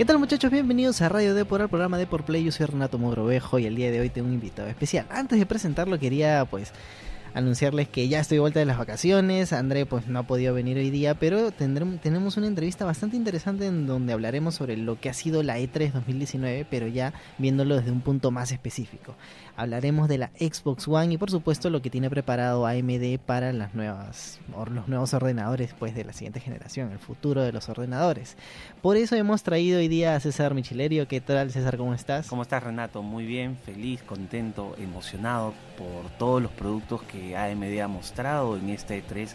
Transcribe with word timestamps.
¿Qué 0.00 0.06
tal 0.06 0.18
muchachos? 0.18 0.50
Bienvenidos 0.50 1.02
a 1.02 1.10
Radio 1.10 1.34
Depor, 1.34 1.60
al 1.60 1.68
programa 1.68 1.98
de 1.98 2.06
por 2.06 2.24
Play. 2.24 2.42
Yo 2.42 2.52
soy 2.52 2.64
Renato 2.64 2.96
Mogrovejo 2.96 3.58
y 3.58 3.66
el 3.66 3.76
día 3.76 3.90
de 3.90 4.00
hoy 4.00 4.08
tengo 4.08 4.28
un 4.28 4.32
invitado 4.32 4.66
especial. 4.66 5.04
Antes 5.10 5.38
de 5.38 5.44
presentarlo 5.44 5.98
quería 5.98 6.46
pues 6.46 6.72
anunciarles 7.34 7.86
que 7.86 8.08
ya 8.08 8.20
estoy 8.20 8.36
de 8.36 8.40
vuelta 8.40 8.60
de 8.60 8.64
las 8.64 8.78
vacaciones. 8.78 9.52
André 9.52 9.84
pues 9.84 10.06
no 10.06 10.20
ha 10.20 10.22
podido 10.22 10.54
venir 10.54 10.78
hoy 10.78 10.88
día, 10.88 11.16
pero 11.16 11.50
tendremos, 11.50 12.00
tenemos 12.00 12.38
una 12.38 12.46
entrevista 12.46 12.86
bastante 12.86 13.18
interesante 13.18 13.66
en 13.66 13.86
donde 13.86 14.14
hablaremos 14.14 14.54
sobre 14.54 14.78
lo 14.78 14.98
que 14.98 15.10
ha 15.10 15.12
sido 15.12 15.42
la 15.42 15.58
E3 15.58 15.92
2019, 15.92 16.66
pero 16.70 16.86
ya 16.86 17.12
viéndolo 17.36 17.76
desde 17.76 17.90
un 17.90 18.00
punto 18.00 18.30
más 18.30 18.52
específico. 18.52 19.16
Hablaremos 19.56 20.08
de 20.08 20.18
la 20.18 20.30
Xbox 20.38 20.88
One 20.88 21.14
y 21.14 21.18
por 21.18 21.30
supuesto 21.30 21.70
lo 21.70 21.82
que 21.82 21.90
tiene 21.90 22.10
preparado 22.10 22.66
AMD 22.66 23.18
para 23.24 23.52
las 23.52 23.74
nuevas 23.74 24.40
los 24.70 24.88
nuevos 24.88 25.14
ordenadores 25.14 25.74
pues 25.78 25.94
de 25.94 26.04
la 26.04 26.12
siguiente 26.12 26.40
generación, 26.40 26.92
el 26.92 26.98
futuro 26.98 27.42
de 27.42 27.52
los 27.52 27.68
ordenadores. 27.68 28.36
Por 28.82 28.96
eso 28.96 29.16
hemos 29.16 29.42
traído 29.42 29.78
hoy 29.78 29.88
día 29.88 30.14
a 30.14 30.20
César 30.20 30.54
Michilerio. 30.54 31.08
¿Qué 31.08 31.20
tal 31.20 31.50
César? 31.50 31.76
¿Cómo 31.76 31.94
estás? 31.94 32.28
¿Cómo 32.28 32.42
estás 32.42 32.62
Renato? 32.62 33.02
Muy 33.02 33.26
bien, 33.26 33.56
feliz, 33.56 34.02
contento, 34.02 34.74
emocionado 34.78 35.54
por 35.76 36.10
todos 36.18 36.42
los 36.42 36.52
productos 36.52 37.02
que 37.02 37.36
AMD 37.36 37.80
ha 37.80 37.88
mostrado 37.88 38.56
en 38.56 38.70
este 38.70 39.02
E3 39.02 39.30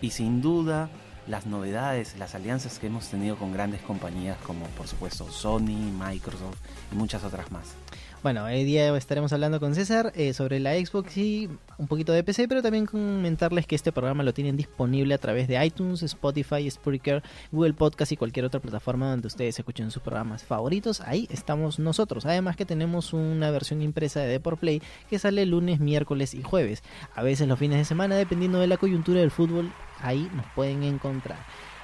y 0.00 0.10
sin 0.10 0.40
duda 0.40 0.88
las 1.28 1.46
novedades, 1.46 2.16
las 2.18 2.34
alianzas 2.34 2.78
que 2.78 2.86
hemos 2.86 3.08
tenido 3.08 3.36
con 3.36 3.52
grandes 3.52 3.82
compañías 3.82 4.38
como 4.38 4.64
por 4.68 4.88
supuesto 4.88 5.30
Sony, 5.30 5.92
Microsoft 5.92 6.56
y 6.90 6.96
muchas 6.96 7.22
otras 7.22 7.52
más. 7.52 7.74
Bueno, 8.20 8.42
hoy 8.42 8.64
día 8.64 8.96
estaremos 8.96 9.32
hablando 9.32 9.60
con 9.60 9.76
César 9.76 10.12
eh, 10.16 10.32
sobre 10.32 10.58
la 10.58 10.74
Xbox 10.74 11.16
y 11.16 11.48
un 11.78 11.86
poquito 11.86 12.12
de 12.12 12.24
PC, 12.24 12.48
pero 12.48 12.62
también 12.62 12.84
comentarles 12.84 13.64
que 13.64 13.76
este 13.76 13.92
programa 13.92 14.24
lo 14.24 14.34
tienen 14.34 14.56
disponible 14.56 15.14
a 15.14 15.18
través 15.18 15.46
de 15.46 15.64
iTunes, 15.64 16.02
Spotify, 16.02 16.68
Spreaker, 16.68 17.22
Google 17.52 17.74
Podcast 17.74 18.10
y 18.10 18.16
cualquier 18.16 18.44
otra 18.44 18.58
plataforma 18.58 19.08
donde 19.08 19.28
ustedes 19.28 19.56
escuchen 19.56 19.92
sus 19.92 20.02
programas 20.02 20.42
favoritos. 20.42 21.00
Ahí 21.02 21.28
estamos 21.30 21.78
nosotros. 21.78 22.26
Además 22.26 22.56
que 22.56 22.64
tenemos 22.64 23.12
una 23.12 23.52
versión 23.52 23.82
impresa 23.82 24.18
de 24.18 24.26
Deport 24.26 24.58
Play 24.58 24.82
que 25.08 25.20
sale 25.20 25.46
lunes, 25.46 25.78
miércoles 25.78 26.34
y 26.34 26.42
jueves. 26.42 26.82
A 27.14 27.22
veces 27.22 27.46
los 27.46 27.58
fines 27.58 27.78
de 27.78 27.84
semana, 27.84 28.16
dependiendo 28.16 28.58
de 28.58 28.66
la 28.66 28.78
coyuntura 28.78 29.20
del 29.20 29.30
fútbol, 29.30 29.72
ahí 30.00 30.28
nos 30.34 30.46
pueden 30.56 30.82
encontrar. 30.82 31.38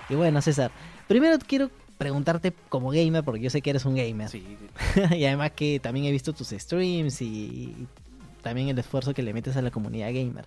Y 0.09 0.17
bueno, 0.17 0.43
César, 0.43 0.73
primero 1.07 1.39
quiero 1.47 1.71
preguntarte 2.05 2.53
como 2.69 2.91
gamer, 2.91 3.25
porque 3.25 3.41
yo 3.41 3.49
sé 3.49 3.63
que 3.63 3.71
eres 3.71 3.87
un 3.87 3.95
gamer. 3.95 4.29
y 5.17 5.25
además 5.25 5.53
que 5.53 5.81
también 5.81 6.05
he 6.05 6.13
visto 6.13 6.35
tus 6.35 6.51
streams 6.51 7.23
y 7.23 7.89
también 8.43 8.69
el 8.69 8.79
esfuerzo 8.79 9.15
que 9.15 9.23
le 9.23 9.33
metes 9.33 9.57
a 9.57 9.63
la 9.63 9.71
comunidad 9.71 10.09
gamer. 10.09 10.45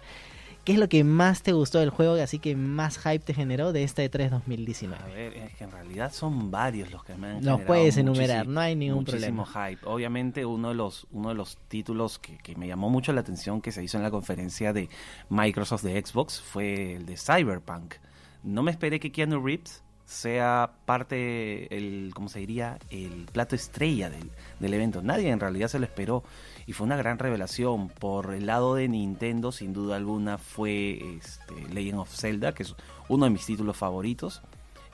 ¿Qué 0.64 0.74
es 0.74 0.80
lo 0.80 0.88
que 0.88 1.04
más 1.04 1.42
te 1.42 1.54
gustó 1.54 1.80
del 1.80 1.90
juego 1.90 2.14
así 2.22 2.38
que 2.38 2.56
más 2.56 3.00
hype 3.00 3.20
te 3.20 3.34
generó 3.34 3.74
de 3.74 3.84
este 3.84 4.12
E3 4.12 4.30
2019? 4.30 5.02
A 5.02 5.08
ver, 5.08 5.34
es 5.34 5.56
que 5.56 5.64
en 5.64 5.72
realidad 5.72 6.14
son 6.14 6.52
varios 6.52 6.92
los 6.92 7.04
que 7.04 7.16
me 7.16 7.28
han 7.28 7.44
Los 7.44 7.62
puedes 7.62 7.98
enumerar, 7.98 8.48
no 8.48 8.60
hay 8.60 8.76
ningún 8.76 9.00
muchísimo 9.00 9.46
problema. 9.46 9.70
hype. 9.70 9.82
Obviamente 9.86 10.46
uno 10.46 10.70
de 10.70 10.76
los, 10.76 11.08
uno 11.12 11.30
de 11.30 11.36
los 11.36 11.58
títulos 11.70 12.20
que, 12.20 12.38
que, 12.38 12.56
me 12.56 12.68
llamó 12.68 12.92
mucho 12.92 13.14
la 13.14 13.22
atención 13.22 13.62
que 13.62 13.72
se 13.72 13.84
hizo 13.84 13.98
en 13.98 14.04
la 14.04 14.12
conferencia 14.12 14.74
de 14.74 14.90
Microsoft 15.30 15.82
de 15.84 16.06
Xbox 16.06 16.40
fue 16.40 16.98
el 16.98 17.08
de 17.08 17.18
Cyberpunk. 17.18 17.96
No 18.44 18.62
me 18.62 18.70
esperé 18.70 19.00
que 19.00 19.12
Keanu 19.12 19.44
Reeves 19.44 19.84
sea 20.08 20.72
parte, 20.86 21.76
el, 21.76 22.12
¿cómo 22.16 22.30
se 22.30 22.40
diría? 22.40 22.80
El 22.90 23.28
plato 23.32 23.56
estrella 23.56 24.10
del, 24.10 24.32
del, 24.60 24.74
evento. 24.74 25.02
Nadie 25.02 25.30
en 25.30 25.40
realidad 25.42 25.68
se 25.68 25.80
lo 25.80 25.86
esperó 25.86 26.24
y 26.66 26.72
fue 26.72 26.86
una 26.86 26.96
gran 26.96 27.20
revelación. 27.20 27.90
Por 27.90 28.34
el 28.34 28.46
lado 28.46 28.76
de 28.76 28.88
Nintendo, 28.88 29.52
sin 29.52 29.74
duda 29.74 29.98
alguna, 29.98 30.38
fue 30.38 31.18
este, 31.18 31.74
Legend 31.74 32.00
of 32.00 32.16
Zelda, 32.16 32.54
que 32.54 32.64
es 32.64 32.74
uno 33.10 33.26
de 33.26 33.32
mis 33.32 33.46
títulos 33.46 33.76
favoritos. 33.76 34.42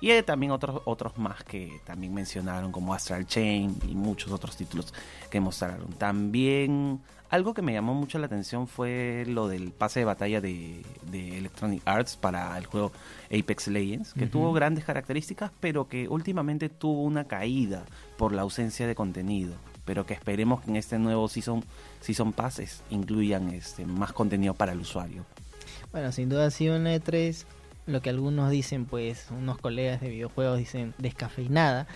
Y 0.02 0.10
hay 0.10 0.24
también 0.24 0.52
otros, 0.52 0.82
otros 0.86 1.18
más 1.20 1.44
que 1.44 1.80
también 1.86 2.14
mencionaron, 2.14 2.72
como 2.72 2.94
Astral 2.94 3.28
Chain 3.28 3.78
y 3.88 3.94
muchos 3.94 4.32
otros 4.32 4.58
títulos 4.58 4.94
que 5.30 5.40
mostraron. 5.40 5.94
También 5.94 7.02
algo 7.34 7.56
que 7.56 7.64
me 7.64 7.74
llamó 7.74 7.96
mucho 7.96 8.20
la 8.20 8.28
atención 8.28 8.68
fue 8.68 9.26
lo 9.28 9.48
del 9.48 9.72
pase 9.72 10.02
de 10.02 10.06
batalla 10.06 10.40
de, 10.40 10.86
de 11.10 11.40
Electronic 11.40 11.82
Arts 11.84 12.16
para 12.16 12.56
el 12.60 12.68
juego 12.68 12.92
Apex 13.26 13.70
Legends, 13.70 14.14
que 14.14 14.26
uh 14.26 14.28
-huh. 14.28 14.30
tuvo 14.30 14.54
grandes 14.54 14.86
características, 14.86 15.52
pero 15.60 15.88
que 15.88 16.08
últimamente 16.08 16.70
tuvo 16.70 17.02
una 17.02 17.24
caída 17.24 17.86
por 18.18 18.34
la 18.34 18.44
ausencia 18.44 18.86
de 18.86 18.94
contenido. 18.94 19.56
Pero 19.84 20.06
que 20.06 20.14
esperemos 20.14 20.62
que 20.62 20.70
en 20.70 20.76
este 20.76 21.00
nuevo 21.00 21.28
Season, 21.28 21.64
season 22.02 22.34
Passes 22.34 22.84
incluyan 22.92 23.50
este, 23.50 23.84
más 23.88 24.14
contenido 24.14 24.54
para 24.54 24.74
el 24.74 24.82
usuario. 24.82 25.26
Bueno, 25.92 26.12
sin 26.12 26.30
duda 26.30 26.46
ha 26.46 26.52
sido 26.52 26.76
una 26.76 26.96
E3 26.96 27.46
lo 27.88 28.02
que 28.02 28.12
algunos 28.12 28.52
dicen, 28.52 28.86
pues, 28.86 29.28
unos 29.32 29.58
colegas 29.58 30.02
de 30.02 30.10
videojuegos 30.10 30.60
dicen 30.60 30.94
descafeinada, 31.00 31.88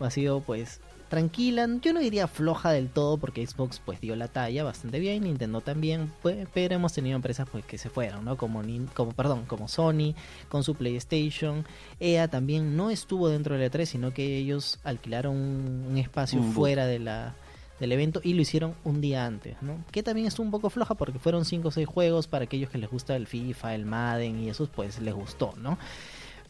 ha 0.00 0.10
sido 0.10 0.40
pues 0.40 0.80
tranquila, 1.08 1.68
yo 1.80 1.92
no 1.92 2.00
diría 2.00 2.26
floja 2.26 2.70
del 2.70 2.88
todo 2.88 3.16
porque 3.16 3.46
Xbox 3.46 3.80
pues 3.84 4.00
dio 4.00 4.16
la 4.16 4.28
talla 4.28 4.64
bastante 4.64 4.98
bien, 4.98 5.24
Nintendo 5.24 5.60
también, 5.60 6.12
pues, 6.22 6.46
pero 6.52 6.74
hemos 6.74 6.92
tenido 6.92 7.16
empresas 7.16 7.48
pues 7.50 7.64
que 7.64 7.78
se 7.78 7.90
fueron, 7.90 8.24
¿no? 8.24 8.36
Como, 8.36 8.62
como 8.94 9.12
perdón, 9.12 9.44
como 9.46 9.68
Sony 9.68 10.14
con 10.48 10.64
su 10.64 10.74
PlayStation, 10.74 11.64
EA 12.00 12.28
también 12.28 12.76
no 12.76 12.90
estuvo 12.90 13.28
dentro 13.28 13.56
del 13.56 13.70
E3, 13.70 13.84
sino 13.84 14.12
que 14.12 14.36
ellos 14.36 14.78
alquilaron 14.84 15.36
un, 15.36 15.86
un 15.90 15.98
espacio 15.98 16.42
fuera 16.42 16.86
de 16.86 16.98
la 16.98 17.34
del 17.80 17.92
evento 17.92 18.20
y 18.22 18.34
lo 18.34 18.42
hicieron 18.42 18.74
un 18.84 19.00
día 19.00 19.26
antes, 19.26 19.56
¿no? 19.60 19.84
Que 19.90 20.02
también 20.02 20.26
estuvo 20.26 20.44
un 20.44 20.50
poco 20.50 20.70
floja 20.70 20.94
porque 20.94 21.18
fueron 21.18 21.44
5 21.44 21.68
o 21.68 21.70
6 21.70 21.86
juegos 21.86 22.26
para 22.26 22.44
aquellos 22.44 22.70
que 22.70 22.78
les 22.78 22.90
gusta 22.90 23.16
el 23.16 23.26
FIFA, 23.26 23.74
el 23.74 23.84
Madden 23.84 24.42
y 24.42 24.48
esos 24.48 24.68
pues 24.68 25.00
les 25.00 25.14
gustó, 25.14 25.52
¿no? 25.58 25.78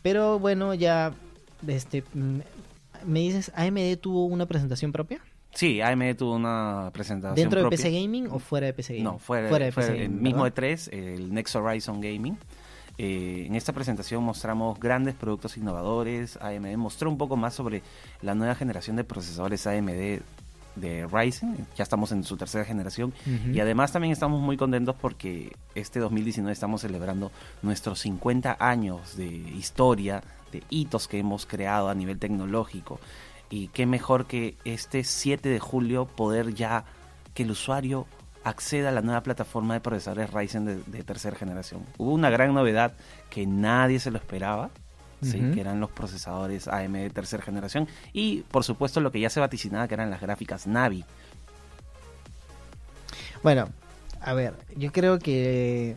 Pero 0.03 0.38
bueno, 0.38 0.75
ya 0.75 1.15
este 1.67 2.05
me 3.05 3.21
dices 3.21 3.53
AMD 3.55 3.99
tuvo 4.01 4.27
una 4.27 4.47
presentación 4.47 4.93
propia? 4.93 5.21
Sí, 5.53 5.81
AMD 5.81 6.17
tuvo 6.17 6.34
una 6.34 6.91
presentación 6.93 7.34
¿Dentro 7.34 7.61
propia. 7.61 7.79
de 7.79 7.83
PC 7.83 8.01
Gaming 8.03 8.29
o 8.31 8.39
fuera 8.39 8.67
de 8.67 8.73
PC 8.75 8.95
Gaming? 8.95 9.05
No, 9.05 9.19
fuera, 9.19 9.49
fuera 9.49 9.67
de 9.67 9.73
fuera 9.73 9.89
PC 9.89 10.03
el 10.03 10.09
Gaming, 10.09 10.23
mismo 10.23 10.43
¿verdad? 10.43 10.62
E3, 10.62 10.93
el 10.93 11.33
Next 11.33 11.56
Horizon 11.56 12.01
Gaming. 12.01 12.37
Eh, 12.99 13.45
en 13.47 13.55
esta 13.55 13.73
presentación 13.73 14.23
mostramos 14.23 14.79
grandes 14.81 15.15
productos 15.15 15.56
innovadores. 15.56 16.39
AMD 16.41 16.77
mostró 16.77 17.11
un 17.11 17.19
poco 17.19 17.37
más 17.37 17.55
sobre 17.55 17.83
la 18.23 18.35
nueva 18.35 18.55
generación 18.55 18.97
de 18.97 19.05
procesadores 19.05 19.67
AMD 19.67 20.21
de 20.76 21.06
Ryzen, 21.06 21.66
ya 21.76 21.82
estamos 21.82 22.12
en 22.12 22.22
su 22.22 22.37
tercera 22.37 22.64
generación 22.64 23.12
uh 23.26 23.31
-huh. 23.31 23.54
y 23.54 23.60
además 23.60 23.92
también 23.92 24.12
estamos 24.12 24.41
muy 24.41 24.56
contentos 24.56 24.94
porque 25.00 25.56
este 25.75 25.98
2019 26.00 26.53
estamos 26.53 26.82
celebrando 26.82 27.32
nuestros 27.62 28.00
50 28.00 28.56
años 28.60 29.16
de 29.16 29.26
historia, 29.26 30.22
de 30.53 30.62
hitos 30.70 31.09
que 31.09 31.19
hemos 31.19 31.47
creado 31.47 31.88
a 31.88 31.94
nivel 31.94 32.19
tecnológico 32.19 33.00
y 33.50 33.69
qué 33.69 33.87
mejor 33.87 34.26
que 34.26 34.56
este 34.64 35.03
7 35.04 35.48
de 35.48 35.59
julio 35.59 36.06
poder 36.06 36.54
ya 36.54 36.84
que 37.34 37.43
el 37.43 37.50
usuario 37.50 38.06
acceda 38.44 38.91
a 38.91 38.93
la 38.93 39.03
nueva 39.03 39.22
plataforma 39.22 39.75
de 39.75 39.81
procesadores 39.81 40.32
Ryzen 40.32 40.64
de, 40.64 40.76
de 40.87 41.03
tercera 41.03 41.37
generación. 41.37 41.84
Hubo 41.98 42.12
una 42.12 42.31
gran 42.31 42.54
novedad 42.54 42.93
que 43.28 43.47
nadie 43.47 43.98
se 43.98 44.10
lo 44.10 44.19
esperaba, 44.19 44.70
¿sí? 45.22 45.38
uh 45.38 45.43
-huh. 45.43 45.54
que 45.54 45.60
eran 45.60 45.81
los 45.81 45.91
procesadores 45.91 46.69
AMD 46.69 46.97
de 46.97 47.10
tercera 47.10 47.43
generación 47.43 47.88
y 48.12 48.43
por 48.50 48.65
supuesto 48.65 49.00
lo 49.00 49.12
que 49.12 49.21
ya 49.21 49.31
se 49.31 49.41
vaticinaba 49.41 49.88
que 49.88 49.94
eran 49.94 50.10
las 50.10 50.21
gráficas 50.21 50.66
Navi. 50.66 51.04
Bueno, 53.43 53.69
a 54.21 54.32
ver, 54.34 54.55
yo 54.76 54.93
creo 54.93 55.19
que 55.19 55.97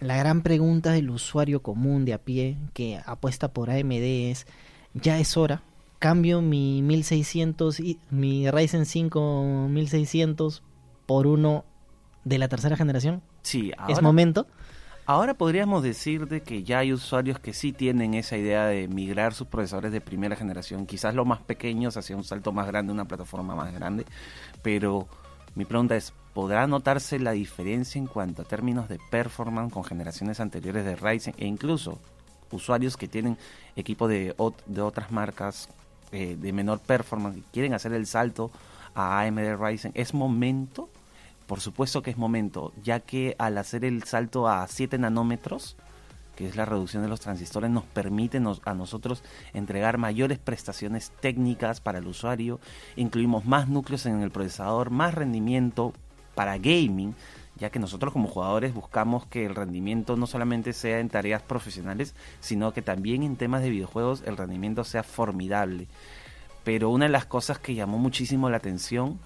la 0.00 0.16
gran 0.16 0.42
pregunta 0.42 0.92
del 0.92 1.10
usuario 1.10 1.62
común 1.62 2.04
de 2.04 2.14
a 2.14 2.18
pie 2.18 2.56
que 2.72 3.00
apuesta 3.04 3.48
por 3.48 3.70
AMD 3.70 3.92
es, 3.92 4.46
ya 4.94 5.18
es 5.18 5.36
hora, 5.36 5.62
cambio 5.98 6.40
mi 6.42 6.82
1600 6.82 7.80
y 7.80 7.98
mi 8.10 8.50
Ryzen 8.50 8.86
5 8.86 9.68
1600 9.70 10.62
por 11.06 11.26
uno 11.26 11.64
de 12.24 12.38
la 12.38 12.48
tercera 12.48 12.76
generación. 12.76 13.22
Sí, 13.42 13.72
ahora... 13.76 13.94
¿Es 13.94 14.02
momento? 14.02 14.46
Ahora 15.08 15.32
podríamos 15.32 15.82
decir 15.82 16.28
de 16.28 16.42
que 16.42 16.64
ya 16.64 16.80
hay 16.80 16.92
usuarios 16.92 17.38
que 17.38 17.54
sí 17.54 17.72
tienen 17.72 18.12
esa 18.12 18.36
idea 18.36 18.66
de 18.66 18.88
migrar 18.88 19.32
sus 19.32 19.46
procesadores 19.46 19.90
de 19.90 20.02
primera 20.02 20.36
generación, 20.36 20.84
quizás 20.84 21.14
los 21.14 21.26
más 21.26 21.40
pequeños 21.40 21.96
hacia 21.96 22.14
un 22.14 22.24
salto 22.24 22.52
más 22.52 22.66
grande, 22.66 22.92
una 22.92 23.06
plataforma 23.06 23.54
más 23.54 23.72
grande, 23.72 24.04
pero 24.60 25.08
mi 25.54 25.64
pregunta 25.64 25.96
es, 25.96 26.12
¿podrá 26.34 26.66
notarse 26.66 27.18
la 27.18 27.30
diferencia 27.30 27.98
en 27.98 28.06
cuanto 28.06 28.42
a 28.42 28.44
términos 28.44 28.86
de 28.90 29.00
performance 29.10 29.72
con 29.72 29.82
generaciones 29.82 30.40
anteriores 30.40 30.84
de 30.84 30.94
Ryzen 30.94 31.34
e 31.38 31.46
incluso 31.46 31.98
usuarios 32.50 32.98
que 32.98 33.08
tienen 33.08 33.38
equipo 33.76 34.08
de, 34.08 34.36
de 34.66 34.82
otras 34.82 35.10
marcas 35.10 35.70
eh, 36.12 36.36
de 36.38 36.52
menor 36.52 36.80
performance 36.80 37.38
y 37.38 37.44
quieren 37.50 37.72
hacer 37.72 37.94
el 37.94 38.06
salto 38.06 38.50
a 38.94 39.22
AMD 39.22 39.56
Ryzen? 39.58 39.92
¿Es 39.94 40.12
momento? 40.12 40.90
Por 41.48 41.60
supuesto 41.60 42.02
que 42.02 42.10
es 42.10 42.18
momento, 42.18 42.74
ya 42.82 43.00
que 43.00 43.34
al 43.38 43.56
hacer 43.56 43.86
el 43.86 44.02
salto 44.02 44.48
a 44.48 44.68
7 44.68 44.98
nanómetros, 44.98 45.78
que 46.36 46.46
es 46.46 46.56
la 46.56 46.66
reducción 46.66 47.02
de 47.02 47.08
los 47.08 47.20
transistores, 47.20 47.70
nos 47.70 47.84
permite 47.84 48.36
a 48.36 48.74
nosotros 48.74 49.24
entregar 49.54 49.96
mayores 49.96 50.38
prestaciones 50.38 51.10
técnicas 51.22 51.80
para 51.80 52.00
el 52.00 52.06
usuario, 52.06 52.60
incluimos 52.96 53.46
más 53.46 53.66
núcleos 53.66 54.04
en 54.04 54.20
el 54.20 54.30
procesador, 54.30 54.90
más 54.90 55.14
rendimiento 55.14 55.94
para 56.34 56.58
gaming, 56.58 57.14
ya 57.56 57.70
que 57.70 57.78
nosotros 57.78 58.12
como 58.12 58.28
jugadores 58.28 58.74
buscamos 58.74 59.24
que 59.24 59.46
el 59.46 59.54
rendimiento 59.54 60.18
no 60.18 60.26
solamente 60.26 60.74
sea 60.74 61.00
en 61.00 61.08
tareas 61.08 61.40
profesionales, 61.40 62.14
sino 62.40 62.74
que 62.74 62.82
también 62.82 63.22
en 63.22 63.36
temas 63.36 63.62
de 63.62 63.70
videojuegos 63.70 64.22
el 64.26 64.36
rendimiento 64.36 64.84
sea 64.84 65.02
formidable. 65.02 65.88
Pero 66.62 66.90
una 66.90 67.06
de 67.06 67.12
las 67.12 67.24
cosas 67.24 67.58
que 67.58 67.74
llamó 67.74 67.96
muchísimo 67.96 68.50
la 68.50 68.58
atención 68.58 69.18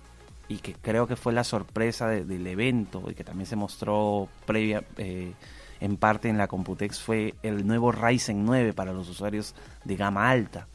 y 0.49 0.59
que 0.59 0.75
creo 0.75 1.07
que 1.07 1.17
fue 1.17 1.33
la 1.33 1.45
sorpresa 1.45 2.09
del 2.09 2.47
evento 2.47 3.05
y 3.11 3.15
que 3.15 3.25
también 3.25 3.47
se 3.47 3.57
mostró 3.57 4.29
previa 4.47 4.85
eh, 4.99 5.33
en 5.81 5.97
parte 5.97 6.29
en 6.29 6.39
la 6.39 6.47
Computex 6.49 7.01
fue 7.01 7.35
el 7.43 7.67
nuevo 7.67 7.91
Ryzen 7.91 8.45
9 8.45 8.73
para 8.73 8.93
los 8.93 9.09
usuarios 9.09 9.55
de 9.85 9.97
gama 9.97 10.31
alta. 10.31 10.69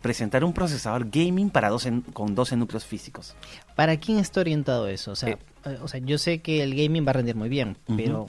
Presentar 0.00 0.44
un 0.44 0.52
procesador 0.52 1.08
gaming 1.10 1.48
para 1.48 1.70
12, 1.70 2.02
con 2.12 2.34
12 2.34 2.56
núcleos 2.56 2.84
físicos. 2.84 3.34
¿Para 3.74 3.96
quién 3.96 4.18
está 4.18 4.40
orientado 4.40 4.86
eso? 4.86 5.12
O 5.12 5.16
sea, 5.16 5.30
Eh, 5.30 5.38
eh, 5.64 5.78
o 5.82 5.88
sea, 5.88 5.98
yo 6.00 6.18
sé 6.18 6.42
que 6.42 6.62
el 6.62 6.74
gaming 6.74 7.06
va 7.06 7.10
a 7.10 7.14
rendir 7.14 7.34
muy 7.36 7.48
bien, 7.48 7.78
pero, 7.96 8.28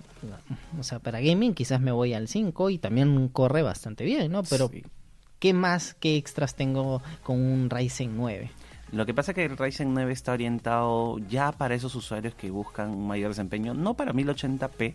o 0.80 0.84
sea, 0.84 1.00
para 1.00 1.20
gaming 1.20 1.54
quizás 1.54 1.82
me 1.82 1.92
voy 1.92 2.14
al 2.14 2.30
5 2.30 2.70
y 2.70 2.78
también 2.78 3.28
corre 3.28 3.62
bastante 3.62 4.06
bien, 4.06 4.32
¿no? 4.32 4.44
Pero, 4.44 4.70
Sí. 4.70 4.84
¿qué 5.40 5.54
más, 5.54 5.96
qué 6.00 6.16
extras 6.16 6.56
tengo 6.56 7.02
con 7.24 7.42
un 7.42 7.70
Ryzen 7.70 8.16
9? 8.16 8.52
Lo 8.92 9.06
que 9.06 9.14
pasa 9.14 9.32
es 9.32 9.36
que 9.36 9.46
el 9.46 9.58
Ryzen 9.58 9.94
9 9.94 10.14
está 10.14 10.34
orientado 10.34 11.18
ya 11.28 11.52
para 11.52 11.76
esos 11.76 11.96
usuarios 11.96 12.36
que 12.36 12.52
buscan 12.52 12.92
un 12.92 13.08
mayor 13.08 13.30
desempeño, 13.30 13.74
no 13.74 13.96
para 13.96 14.14
1080p, 14.14 14.94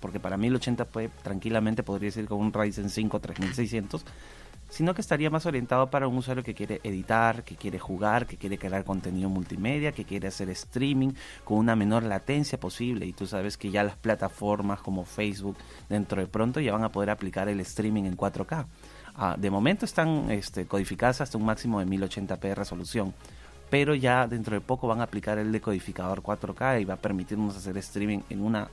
porque 0.00 0.20
para 0.20 0.36
1080p 0.36 1.10
tranquilamente 1.22 1.82
podría 1.82 2.10
ir 2.16 2.26
con 2.26 2.40
un 2.40 2.52
Ryzen 2.52 2.88
5 2.88 3.20
3600, 3.20 4.04
sino 4.72 4.94
que 4.94 5.02
estaría 5.02 5.28
más 5.28 5.44
orientado 5.44 5.90
para 5.90 6.08
un 6.08 6.16
usuario 6.16 6.42
que 6.42 6.54
quiere 6.54 6.80
editar, 6.82 7.44
que 7.44 7.56
quiere 7.56 7.78
jugar, 7.78 8.26
que 8.26 8.38
quiere 8.38 8.56
crear 8.56 8.84
contenido 8.84 9.28
multimedia, 9.28 9.92
que 9.92 10.04
quiere 10.04 10.28
hacer 10.28 10.48
streaming 10.48 11.12
con 11.44 11.58
una 11.58 11.76
menor 11.76 12.04
latencia 12.04 12.58
posible. 12.58 13.04
Y 13.04 13.12
tú 13.12 13.26
sabes 13.26 13.58
que 13.58 13.70
ya 13.70 13.84
las 13.84 13.96
plataformas 13.96 14.80
como 14.80 15.04
Facebook 15.04 15.58
dentro 15.90 16.22
de 16.22 16.26
pronto 16.26 16.58
ya 16.58 16.72
van 16.72 16.84
a 16.84 16.92
poder 16.92 17.10
aplicar 17.10 17.50
el 17.50 17.60
streaming 17.60 18.04
en 18.04 18.16
4K. 18.16 18.66
Ah, 19.14 19.36
de 19.38 19.50
momento 19.50 19.84
están 19.84 20.30
este, 20.30 20.66
codificadas 20.66 21.20
hasta 21.20 21.36
un 21.36 21.44
máximo 21.44 21.80
de 21.80 21.86
1080p 21.86 22.40
de 22.40 22.54
resolución, 22.54 23.14
pero 23.68 23.94
ya 23.94 24.26
dentro 24.26 24.54
de 24.54 24.60
poco 24.60 24.88
van 24.88 25.00
a 25.00 25.04
aplicar 25.04 25.38
el 25.38 25.52
decodificador 25.52 26.22
4K 26.22 26.80
y 26.80 26.84
va 26.84 26.94
a 26.94 26.98
permitirnos 26.98 27.56
hacer 27.56 27.76
streaming 27.78 28.20
en 28.30 28.42
una 28.42 28.68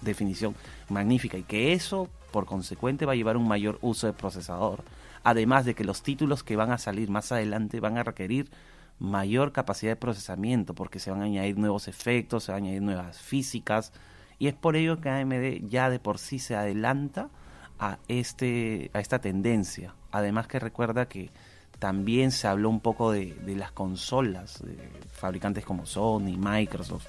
definición 0.00 0.54
magnífica 0.88 1.38
y 1.38 1.42
que 1.42 1.72
eso 1.72 2.08
por 2.30 2.46
consecuente 2.46 3.06
va 3.06 3.12
a 3.12 3.16
llevar 3.16 3.36
un 3.36 3.46
mayor 3.46 3.78
uso 3.82 4.06
de 4.06 4.12
procesador. 4.12 4.82
Además 5.24 5.64
de 5.64 5.74
que 5.74 5.84
los 5.84 6.02
títulos 6.02 6.42
que 6.42 6.56
van 6.56 6.72
a 6.72 6.78
salir 6.78 7.10
más 7.10 7.30
adelante 7.30 7.78
van 7.78 7.98
a 7.98 8.02
requerir 8.02 8.50
mayor 8.98 9.52
capacidad 9.52 9.92
de 9.92 9.96
procesamiento 9.96 10.74
porque 10.74 10.98
se 10.98 11.10
van 11.10 11.20
a 11.20 11.24
añadir 11.24 11.58
nuevos 11.58 11.86
efectos, 11.86 12.44
se 12.44 12.52
van 12.52 12.62
a 12.62 12.66
añadir 12.66 12.82
nuevas 12.82 13.20
físicas 13.20 13.92
y 14.38 14.48
es 14.48 14.54
por 14.54 14.74
ello 14.74 15.00
que 15.00 15.10
AMD 15.10 15.68
ya 15.68 15.90
de 15.90 15.98
por 15.98 16.18
sí 16.18 16.38
se 16.38 16.56
adelanta 16.56 17.28
a 17.78 17.98
este 18.08 18.90
a 18.94 19.00
esta 19.00 19.20
tendencia. 19.20 19.94
Además 20.10 20.46
que 20.46 20.58
recuerda 20.58 21.06
que 21.08 21.30
también 21.78 22.30
se 22.30 22.46
habló 22.46 22.68
un 22.70 22.80
poco 22.80 23.10
de, 23.12 23.34
de 23.44 23.56
las 23.56 23.72
consolas 23.72 24.62
de 24.64 24.76
fabricantes 25.12 25.64
como 25.64 25.84
Sony, 25.86 26.36
Microsoft 26.38 27.06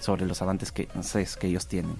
sobre 0.00 0.26
los 0.26 0.40
avances 0.42 0.72
que, 0.72 0.86
que 0.86 1.46
ellos 1.46 1.66
tienen. 1.68 1.94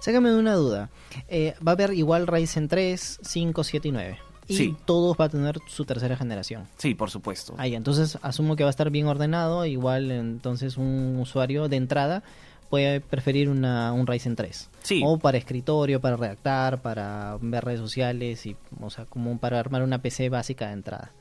Sácame 0.00 0.30
de 0.30 0.38
una 0.38 0.54
duda. 0.54 0.90
Eh, 1.28 1.54
va 1.66 1.72
a 1.72 1.74
haber 1.74 1.92
igual 1.94 2.26
Ryzen 2.26 2.68
3, 2.68 3.20
5, 3.22 3.64
7 3.64 3.88
y 3.88 3.92
9. 3.92 4.18
Y 4.46 4.56
Sí. 4.56 4.76
todos 4.86 5.16
va 5.20 5.26
a 5.26 5.28
tener 5.28 5.58
su 5.66 5.84
tercera 5.84 6.16
generación. 6.16 6.66
Sí, 6.78 6.94
por 6.94 7.10
supuesto. 7.10 7.54
Ahí, 7.58 7.74
entonces 7.74 8.18
asumo 8.22 8.56
que 8.56 8.62
va 8.64 8.70
a 8.70 8.70
estar 8.70 8.90
bien 8.90 9.06
ordenado. 9.06 9.66
Igual, 9.66 10.10
entonces, 10.10 10.76
un 10.78 11.18
usuario 11.20 11.68
de 11.68 11.76
entrada 11.76 12.22
puede 12.68 13.00
preferir 13.00 13.48
una, 13.48 13.92
un 13.92 14.06
Ryzen 14.06 14.36
3. 14.36 14.70
Sí. 14.82 15.02
O 15.04 15.18
para 15.18 15.38
escritorio, 15.38 16.00
para 16.00 16.16
redactar, 16.16 16.80
para 16.80 17.36
ver 17.40 17.64
redes 17.64 17.80
sociales, 17.80 18.46
y, 18.46 18.56
o 18.80 18.90
sea, 18.90 19.04
como 19.06 19.38
para 19.38 19.58
armar 19.58 19.82
una 19.82 19.98
PC 19.98 20.28
básica 20.28 20.68
de 20.68 20.72
entrada. 20.74 21.12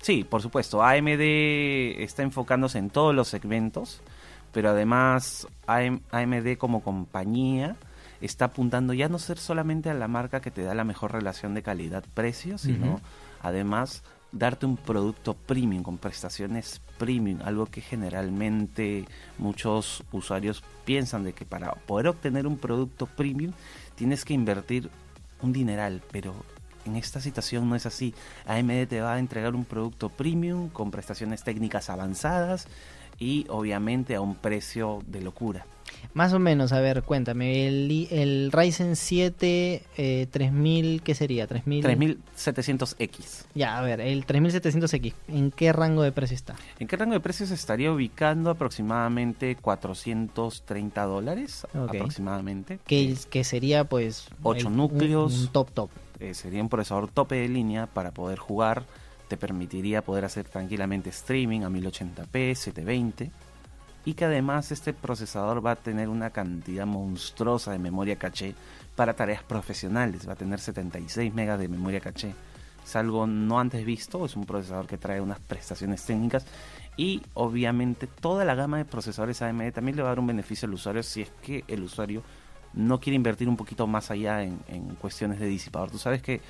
Sí, 0.00 0.24
por 0.24 0.42
supuesto. 0.42 0.82
AMD 0.82 1.20
está 2.00 2.22
enfocándose 2.22 2.78
en 2.78 2.90
todos 2.90 3.14
los 3.14 3.28
segmentos, 3.28 4.00
pero 4.52 4.70
además 4.70 5.46
AM 5.66 6.00
AMD 6.10 6.56
como 6.58 6.82
compañía 6.82 7.76
está 8.20 8.46
apuntando 8.46 8.92
ya 8.94 9.08
no 9.08 9.18
ser 9.18 9.38
solamente 9.38 9.90
a 9.90 9.94
la 9.94 10.08
marca 10.08 10.40
que 10.40 10.50
te 10.50 10.62
da 10.62 10.74
la 10.74 10.84
mejor 10.84 11.12
relación 11.12 11.54
de 11.54 11.62
calidad-precio, 11.62 12.58
sino 12.58 13.00
además 13.42 14.02
darte 14.32 14.66
un 14.66 14.76
producto 14.76 15.34
premium 15.34 15.82
con 15.82 15.98
prestaciones 15.98 16.80
premium, 16.98 17.40
algo 17.44 17.66
que 17.66 17.80
generalmente 17.80 19.06
muchos 19.38 20.04
usuarios 20.12 20.62
piensan 20.84 21.24
de 21.24 21.32
que 21.32 21.44
para 21.44 21.72
poder 21.72 22.08
obtener 22.08 22.46
un 22.46 22.58
producto 22.58 23.06
premium 23.06 23.52
tienes 23.94 24.24
que 24.24 24.34
invertir 24.34 24.90
un 25.42 25.52
dineral, 25.52 26.02
pero 26.10 26.34
en 26.84 26.96
esta 26.96 27.20
situación 27.20 27.68
no 27.68 27.76
es 27.76 27.86
así. 27.86 28.14
AMD 28.46 28.86
te 28.88 29.00
va 29.00 29.14
a 29.14 29.18
entregar 29.18 29.54
un 29.54 29.64
producto 29.64 30.08
premium 30.08 30.68
con 30.68 30.90
prestaciones 30.90 31.42
técnicas 31.42 31.90
avanzadas 31.90 32.68
y 33.18 33.46
obviamente 33.48 34.14
a 34.14 34.20
un 34.20 34.34
precio 34.34 35.00
de 35.06 35.20
locura. 35.22 35.66
Más 36.14 36.32
o 36.32 36.38
menos, 36.38 36.72
a 36.72 36.80
ver, 36.80 37.02
cuéntame. 37.02 37.66
El, 37.68 38.08
el 38.10 38.50
Ryzen 38.52 38.96
7 38.96 39.82
eh, 39.96 40.26
3000, 40.30 41.02
¿qué 41.02 41.14
sería? 41.14 41.46
3000. 41.46 41.84
3700X. 41.84 43.44
Ya, 43.54 43.78
a 43.78 43.82
ver, 43.82 44.00
el 44.00 44.26
3700X, 44.26 45.12
¿en 45.28 45.50
qué 45.50 45.72
rango 45.72 46.02
de 46.02 46.12
precio 46.12 46.34
está? 46.34 46.54
¿En 46.78 46.86
qué 46.88 46.96
rango 46.96 47.12
de 47.14 47.20
precios 47.20 47.50
se 47.50 47.54
estaría 47.54 47.92
ubicando 47.92 48.50
aproximadamente 48.50 49.56
430 49.56 51.04
dólares? 51.04 51.66
Aproximadamente. 51.74 52.78
Que, 52.86 53.14
que 53.30 53.44
sería, 53.44 53.84
pues. 53.84 54.28
Ocho 54.42 54.60
el- 54.60 54.66
un- 54.68 54.76
núcleos. 54.76 55.38
Un, 55.40 55.48
top 55.48 55.70
top. 55.72 55.90
Eh, 56.18 56.34
sería 56.34 56.62
un 56.62 56.68
procesador 56.68 57.08
tope 57.10 57.36
de 57.36 57.48
línea 57.48 57.86
para 57.86 58.10
poder 58.12 58.38
jugar. 58.38 58.84
Te 59.28 59.36
permitiría 59.36 60.02
poder 60.02 60.24
hacer 60.24 60.48
tranquilamente 60.48 61.10
streaming 61.10 61.62
a 61.62 61.68
1080p, 61.68 62.54
720. 62.54 63.30
Y 64.04 64.14
que 64.14 64.24
además 64.24 64.70
este 64.70 64.92
procesador 64.92 65.64
va 65.64 65.72
a 65.72 65.76
tener 65.76 66.08
una 66.08 66.30
cantidad 66.30 66.86
monstruosa 66.86 67.72
de 67.72 67.78
memoria 67.78 68.16
caché 68.16 68.54
para 68.94 69.14
tareas 69.14 69.42
profesionales. 69.42 70.28
Va 70.28 70.34
a 70.34 70.36
tener 70.36 70.60
76 70.60 71.34
megas 71.34 71.58
de 71.58 71.68
memoria 71.68 72.00
caché. 72.00 72.32
Es 72.84 72.94
algo 72.94 73.26
no 73.26 73.58
antes 73.58 73.84
visto. 73.84 74.24
Es 74.24 74.36
un 74.36 74.44
procesador 74.44 74.86
que 74.86 74.96
trae 74.96 75.20
unas 75.20 75.40
prestaciones 75.40 76.04
técnicas. 76.04 76.46
Y 76.96 77.20
obviamente 77.34 78.06
toda 78.06 78.44
la 78.44 78.54
gama 78.54 78.78
de 78.78 78.84
procesadores 78.84 79.42
AMD 79.42 79.72
también 79.72 79.96
le 79.96 80.02
va 80.02 80.08
a 80.08 80.12
dar 80.12 80.20
un 80.20 80.28
beneficio 80.28 80.66
al 80.66 80.74
usuario 80.74 81.02
si 81.02 81.22
es 81.22 81.30
que 81.42 81.64
el 81.66 81.82
usuario 81.82 82.22
no 82.74 83.00
quiere 83.00 83.16
invertir 83.16 83.48
un 83.48 83.56
poquito 83.56 83.86
más 83.86 84.10
allá 84.10 84.42
en, 84.42 84.60
en 84.68 84.94
cuestiones 84.94 85.40
de 85.40 85.46
disipador. 85.46 85.90
Tú 85.90 85.98
sabes 85.98 86.22
que 86.22 86.40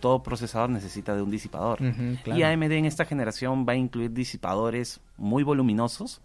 todo 0.00 0.22
procesador 0.22 0.70
necesita 0.70 1.14
de 1.14 1.22
un 1.22 1.30
disipador. 1.30 1.78
Claro. 2.24 2.38
Y 2.38 2.42
AMD 2.42 2.72
en 2.72 2.84
esta 2.86 3.04
generación 3.04 3.64
va 3.68 3.74
a 3.74 3.76
incluir 3.76 4.12
disipadores 4.12 5.00
muy 5.16 5.42
voluminosos, 5.44 6.20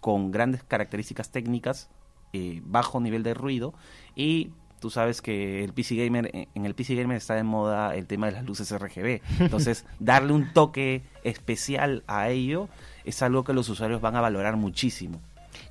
con 0.00 0.30
grandes 0.30 0.62
características 0.62 1.30
técnicas, 1.30 1.88
eh, 2.32 2.60
bajo 2.64 3.00
nivel 3.00 3.22
de 3.22 3.34
ruido 3.34 3.72
y 4.14 4.50
tú 4.80 4.90
sabes 4.90 5.20
que 5.22 5.64
el 5.64 5.72
PC 5.72 5.96
gamer 5.96 6.30
en- 6.32 6.48
en 6.54 6.66
el 6.66 6.74
PC 6.74 6.94
gamer 6.94 7.16
está 7.16 7.34
de 7.34 7.42
moda 7.42 7.96
el 7.96 8.06
tema 8.06 8.26
de 8.26 8.32
las 8.32 8.44
luces 8.44 8.70
RGB. 8.70 9.20
Entonces, 9.40 9.84
darle 9.98 10.32
un 10.34 10.52
toque 10.52 11.02
especial 11.24 12.04
a 12.06 12.28
ello 12.28 12.68
es 13.04 13.22
algo 13.22 13.42
que 13.44 13.52
los 13.54 13.68
usuarios 13.70 14.00
van 14.00 14.14
a 14.14 14.20
valorar 14.20 14.56
muchísimo. 14.56 15.20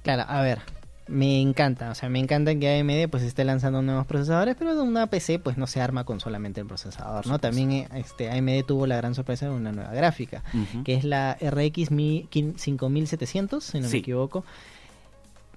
Claro, 0.03 0.25
a 0.27 0.41
ver, 0.41 0.59
me 1.07 1.41
encanta, 1.41 1.91
o 1.91 1.95
sea, 1.95 2.09
me 2.09 2.19
encanta 2.19 2.53
que 2.55 2.79
AMD 2.79 3.09
pues 3.09 3.23
esté 3.23 3.43
lanzando 3.45 3.81
nuevos 3.81 4.05
procesadores, 4.05 4.55
pero 4.57 4.75
de 4.75 4.81
una 4.81 5.07
PC 5.07 5.39
pues 5.39 5.57
no 5.57 5.65
se 5.67 5.81
arma 5.81 6.03
con 6.03 6.19
solamente 6.19 6.61
el 6.61 6.67
procesador, 6.67 7.25
¿no? 7.27 7.39
También 7.39 7.71
eh, 7.71 7.87
este 7.95 8.29
AMD 8.29 8.65
tuvo 8.65 8.87
la 8.87 8.97
gran 8.97 9.15
sorpresa 9.15 9.45
de 9.47 9.51
una 9.53 9.71
nueva 9.71 9.91
gráfica, 9.93 10.43
que 10.83 10.95
es 10.95 11.03
la 11.03 11.37
RX 11.41 11.91
mi- 11.91 12.27
quin- 12.31 12.57
5700, 12.57 13.63
si 13.63 13.77
no 13.79 13.83
me 13.83 13.89
equivoco. 13.99 14.43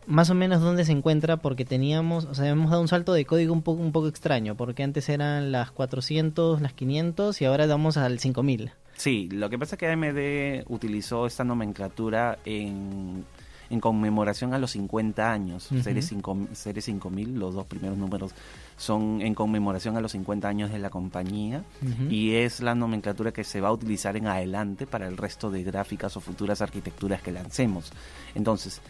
Más 0.07 0.30
o 0.30 0.35
menos 0.35 0.61
dónde 0.62 0.85
se 0.85 0.92
encuentra 0.92 1.37
porque 1.37 1.64
teníamos, 1.64 2.25
o 2.25 2.35
sea, 2.35 2.49
hemos 2.49 2.71
dado 2.71 2.83
un 2.83 2.88
salto 2.88 3.12
de 3.12 3.25
código 3.26 3.52
un 3.52 3.62
poco 3.62 3.83
un 3.83 3.92
poco 3.92 4.09
extraño, 4.09 4.57
porque 4.57 4.83
antes 4.83 5.09
eran 5.09 5.52
las 5.52 5.71
400, 5.71 6.61
las 6.61 6.73
500 6.73 7.40
y 7.40 7.45
ahora 7.45 7.66
damos 7.66 7.97
al 7.97 8.19
5000. 8.19 8.73
Sí, 8.97 9.28
lo 9.30 9.49
que 9.50 9.59
pasa 9.59 9.76
es 9.76 9.78
que 9.78 9.88
AMD 9.88 10.64
utilizó 10.73 11.26
esta 11.26 11.45
nomenclatura 11.45 12.38
en, 12.45 13.25
en 13.71 13.81
conmemoración 13.81 14.53
a 14.53 14.59
los 14.59 14.73
50 14.73 15.33
años. 15.33 15.71
Ujú. 15.71 15.83
Series, 15.83 16.07
5, 16.09 16.49
Series 16.53 16.85
5000, 16.85 17.39
los 17.39 17.55
dos 17.55 17.67
primeros 17.67 17.97
números 17.97 18.33
son 18.77 19.23
en 19.23 19.35
conmemoración 19.35 19.97
a 19.97 20.00
los 20.00 20.12
50 20.12 20.49
años 20.49 20.71
de 20.71 20.79
la 20.79 20.91
compañía 20.91 21.65
y 22.09 22.35
es 22.35 22.61
la 22.61 22.75
nomenclatura 22.75 23.33
que 23.33 23.45
se 23.45 23.61
va 23.61 23.69
a 23.69 23.73
utilizar 23.73 24.17
en 24.17 24.27
adelante 24.27 24.87
para 24.87 25.07
el 25.07 25.17
resto 25.17 25.50
de 25.50 25.62
gráficas 25.62 26.17
o 26.17 26.21
futuras 26.21 26.62
arquitecturas 26.62 27.23
que 27.23 27.31
lancemos. 27.31 27.93
Entonces, 28.35 28.81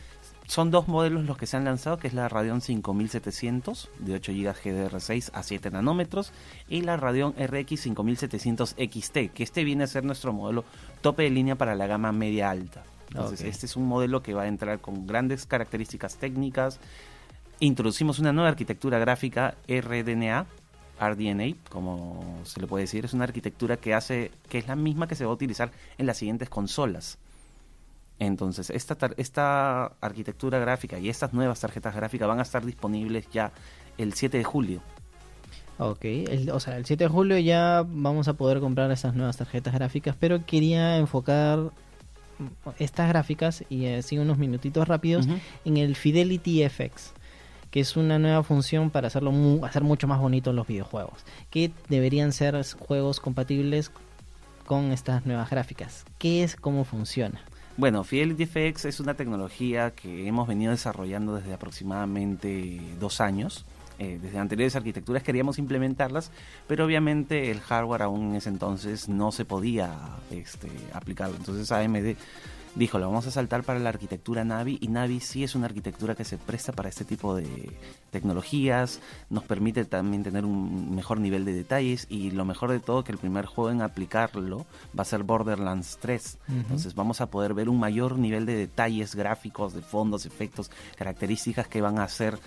son 0.50 0.72
dos 0.72 0.88
modelos 0.88 1.26
los 1.26 1.38
que 1.38 1.46
se 1.46 1.56
han 1.56 1.64
lanzado, 1.64 1.98
que 1.98 2.08
es 2.08 2.14
la 2.14 2.28
Radeon 2.28 2.60
5700 2.60 3.88
de 4.00 4.14
8 4.14 4.32
GB 4.32 4.54
GDR6 4.54 5.30
a 5.32 5.44
7 5.44 5.70
nanómetros 5.70 6.32
y 6.68 6.80
la 6.80 6.96
Radeon 6.96 7.34
RX 7.38 7.80
5700 7.80 8.70
XT, 8.70 9.32
que 9.32 9.44
este 9.44 9.62
viene 9.62 9.84
a 9.84 9.86
ser 9.86 10.04
nuestro 10.04 10.32
modelo 10.32 10.64
tope 11.02 11.22
de 11.22 11.30
línea 11.30 11.54
para 11.54 11.76
la 11.76 11.86
gama 11.86 12.10
media 12.10 12.50
alta. 12.50 12.82
Entonces, 13.10 13.42
este 13.42 13.66
es 13.66 13.76
un 13.76 13.86
modelo 13.86 14.22
que 14.22 14.34
va 14.34 14.42
a 14.42 14.48
entrar 14.48 14.80
con 14.80 15.06
grandes 15.06 15.46
características 15.46 16.16
técnicas. 16.16 16.78
Introducimos 17.58 18.18
una 18.18 18.32
nueva 18.32 18.48
arquitectura 18.48 18.98
gráfica 18.98 19.56
RDNA 19.68 20.46
RDNA, 21.00 21.56
como 21.70 22.40
se 22.44 22.60
le 22.60 22.66
puede 22.66 22.84
decir, 22.84 23.04
es 23.04 23.14
una 23.14 23.24
arquitectura 23.24 23.78
que 23.78 23.94
hace 23.94 24.30
que 24.48 24.58
es 24.58 24.68
la 24.68 24.76
misma 24.76 25.08
que 25.08 25.14
se 25.14 25.24
va 25.24 25.30
a 25.30 25.34
utilizar 25.34 25.72
en 25.96 26.06
las 26.06 26.18
siguientes 26.18 26.50
consolas. 26.50 27.18
Entonces, 28.18 28.68
esta, 28.68 28.96
esta 29.16 29.86
arquitectura 30.02 30.58
gráfica 30.58 30.98
y 30.98 31.08
estas 31.08 31.32
nuevas 31.32 31.58
tarjetas 31.58 31.94
gráficas 31.94 32.28
van 32.28 32.38
a 32.38 32.42
estar 32.42 32.64
disponibles 32.66 33.26
ya 33.32 33.50
el 33.96 34.12
7 34.12 34.36
de 34.36 34.44
julio. 34.44 34.82
Ok, 35.78 36.04
o 36.52 36.60
sea, 36.60 36.76
el 36.76 36.84
7 36.84 37.04
de 37.04 37.08
julio 37.08 37.38
ya 37.38 37.82
vamos 37.88 38.28
a 38.28 38.34
poder 38.34 38.60
comprar 38.60 38.90
esas 38.90 39.14
nuevas 39.14 39.38
tarjetas 39.38 39.72
gráficas, 39.72 40.14
pero 40.20 40.44
quería 40.44 40.98
enfocar 40.98 41.70
estas 42.78 43.08
gráficas 43.08 43.64
y 43.68 43.86
eh, 43.86 44.02
sigo 44.02 44.22
unos 44.22 44.38
minutitos 44.38 44.86
rápidos 44.86 45.26
en 45.64 45.76
el 45.76 45.96
Fidelity 45.96 46.68
FX 46.68 47.12
que 47.70 47.80
es 47.80 47.96
una 47.96 48.18
nueva 48.18 48.42
función 48.42 48.90
para 48.90 49.06
hacerlo 49.06 49.32
hacer 49.64 49.82
mucho 49.82 50.08
más 50.08 50.20
bonito 50.20 50.52
los 50.52 50.66
videojuegos, 50.66 51.24
que 51.50 51.70
deberían 51.88 52.32
ser 52.32 52.60
juegos 52.78 53.20
compatibles 53.20 53.92
con 54.66 54.92
estas 54.92 55.26
nuevas 55.26 55.50
gráficas. 55.50 56.04
¿Qué 56.18 56.42
es? 56.42 56.56
¿Cómo 56.56 56.84
funciona? 56.84 57.40
Bueno, 57.76 58.04
Fidelity 58.04 58.46
FX 58.46 58.84
es 58.84 59.00
una 59.00 59.14
tecnología 59.14 59.92
que 59.92 60.26
hemos 60.26 60.46
venido 60.46 60.72
desarrollando 60.72 61.34
desde 61.36 61.54
aproximadamente 61.54 62.80
dos 62.98 63.20
años. 63.20 63.64
Eh, 64.00 64.18
desde 64.20 64.38
anteriores 64.38 64.74
arquitecturas 64.76 65.22
queríamos 65.22 65.58
implementarlas, 65.58 66.30
pero 66.66 66.86
obviamente 66.86 67.50
el 67.50 67.60
hardware 67.60 68.00
aún 68.00 68.30
en 68.30 68.36
ese 68.36 68.48
entonces 68.48 69.10
no 69.10 69.30
se 69.30 69.44
podía 69.44 69.92
este, 70.30 70.70
aplicarlo. 70.94 71.36
Entonces 71.36 71.70
AMD 71.70 72.16
dijo, 72.74 72.98
lo 72.98 73.08
vamos 73.08 73.26
a 73.26 73.30
saltar 73.30 73.62
para 73.62 73.78
la 73.78 73.90
arquitectura 73.90 74.42
Navi 74.42 74.78
y 74.80 74.88
Navi 74.88 75.20
sí 75.20 75.44
es 75.44 75.54
una 75.54 75.66
arquitectura 75.66 76.14
que 76.14 76.24
se 76.24 76.38
presta 76.38 76.72
para 76.72 76.88
este 76.88 77.04
tipo 77.04 77.34
de 77.34 77.76
tecnologías, 78.10 79.00
nos 79.28 79.44
permite 79.44 79.84
también 79.84 80.22
tener 80.22 80.46
un 80.46 80.94
mejor 80.94 81.20
nivel 81.20 81.44
de 81.44 81.52
detalles 81.52 82.06
y 82.08 82.30
lo 82.30 82.46
mejor 82.46 82.70
de 82.70 82.80
todo 82.80 83.04
que 83.04 83.12
el 83.12 83.18
primer 83.18 83.44
juego 83.44 83.70
en 83.70 83.82
aplicarlo 83.82 84.64
va 84.98 85.02
a 85.02 85.04
ser 85.04 85.24
Borderlands 85.24 85.98
3. 86.00 86.38
Entonces 86.48 86.94
vamos 86.94 87.20
a 87.20 87.26
poder 87.26 87.52
ver 87.52 87.68
un 87.68 87.78
mayor 87.78 88.18
nivel 88.18 88.46
de 88.46 88.56
detalles 88.56 89.14
gráficos, 89.14 89.74
de 89.74 89.82
fondos, 89.82 90.24
efectos, 90.24 90.70
características 90.96 91.68
que 91.68 91.82
van 91.82 91.98
a 91.98 92.08
ser 92.08 92.38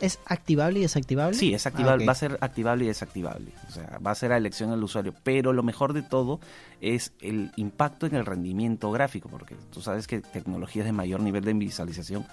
¿Es 0.00 0.20
activable 0.26 0.78
y 0.78 0.82
desactivable? 0.82 1.36
Sí, 1.36 1.54
es 1.54 1.66
activable, 1.66 2.04
ah, 2.04 2.06
va 2.06 2.12
a 2.12 2.16
ser 2.16 2.38
activable 2.40 2.84
y 2.84 2.88
desactivable. 2.88 3.52
O 3.68 3.72
sea, 3.72 3.98
va 3.98 4.12
a 4.12 4.14
ser 4.14 4.32
a 4.32 4.36
elección 4.36 4.70
del 4.70 4.82
usuario. 4.82 5.12
Pero 5.24 5.52
lo 5.52 5.62
mejor 5.62 5.92
de 5.92 6.02
todo 6.02 6.40
es 6.80 7.12
el 7.20 7.50
impacto 7.56 8.06
en 8.06 8.14
el 8.14 8.24
rendimiento 8.24 8.90
gráfico, 8.90 9.28
porque 9.28 9.56
tú 9.72 9.80
sabes 9.80 10.06
que 10.06 10.20
tecnologías 10.20 10.86
de 10.86 10.92
mayor 10.92 11.20
nivel 11.20 11.44
de 11.44 11.52
visualización 11.54 12.26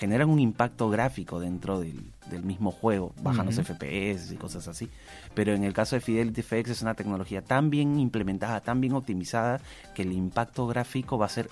generan 0.00 0.30
un 0.30 0.38
impacto 0.38 0.88
gráfico 0.88 1.40
dentro 1.40 1.78
del, 1.78 2.02
mismo 2.42 2.70
juego, 2.70 3.12
bajan 3.22 3.44
los 3.44 3.56
FPS 3.56 4.32
y 4.32 4.36
cosas 4.36 4.66
así. 4.66 4.88
Pero 5.34 5.52
en 5.52 5.62
el 5.62 5.74
caso 5.74 5.94
de 5.94 6.00
Fidelity 6.00 6.40
FX 6.40 6.70
es 6.70 6.82
una 6.82 6.94
tecnología 6.94 7.42
tan 7.42 7.68
bien 7.68 8.00
implementada, 8.00 8.60
tan 8.60 8.80
bien 8.80 8.94
optimizada, 8.94 9.60
que 9.94 10.00
el 10.00 10.12
impacto 10.12 10.66
gráfico 10.66 11.18
va 11.18 11.26
a 11.26 11.28
ser 11.28 11.50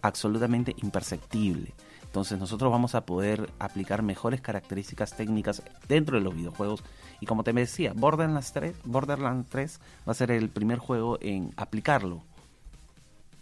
absolutamente 0.00 0.76
imperceptible. 0.80 1.74
Entonces 2.16 2.38
nosotros 2.38 2.72
vamos 2.72 2.94
a 2.94 3.04
poder 3.04 3.50
aplicar 3.58 4.00
mejores 4.00 4.40
características 4.40 5.14
técnicas 5.14 5.62
dentro 5.86 6.16
de 6.16 6.24
los 6.24 6.34
videojuegos. 6.34 6.82
Y 7.20 7.26
como 7.26 7.44
te 7.44 7.52
decía, 7.52 7.92
Borderlands 7.94 8.54
3, 8.54 8.74
Borderlands 8.84 9.50
3 9.50 9.80
va 10.08 10.12
a 10.12 10.14
ser 10.14 10.30
el 10.30 10.48
primer 10.48 10.78
juego 10.78 11.18
en 11.20 11.52
aplicarlo. 11.58 12.22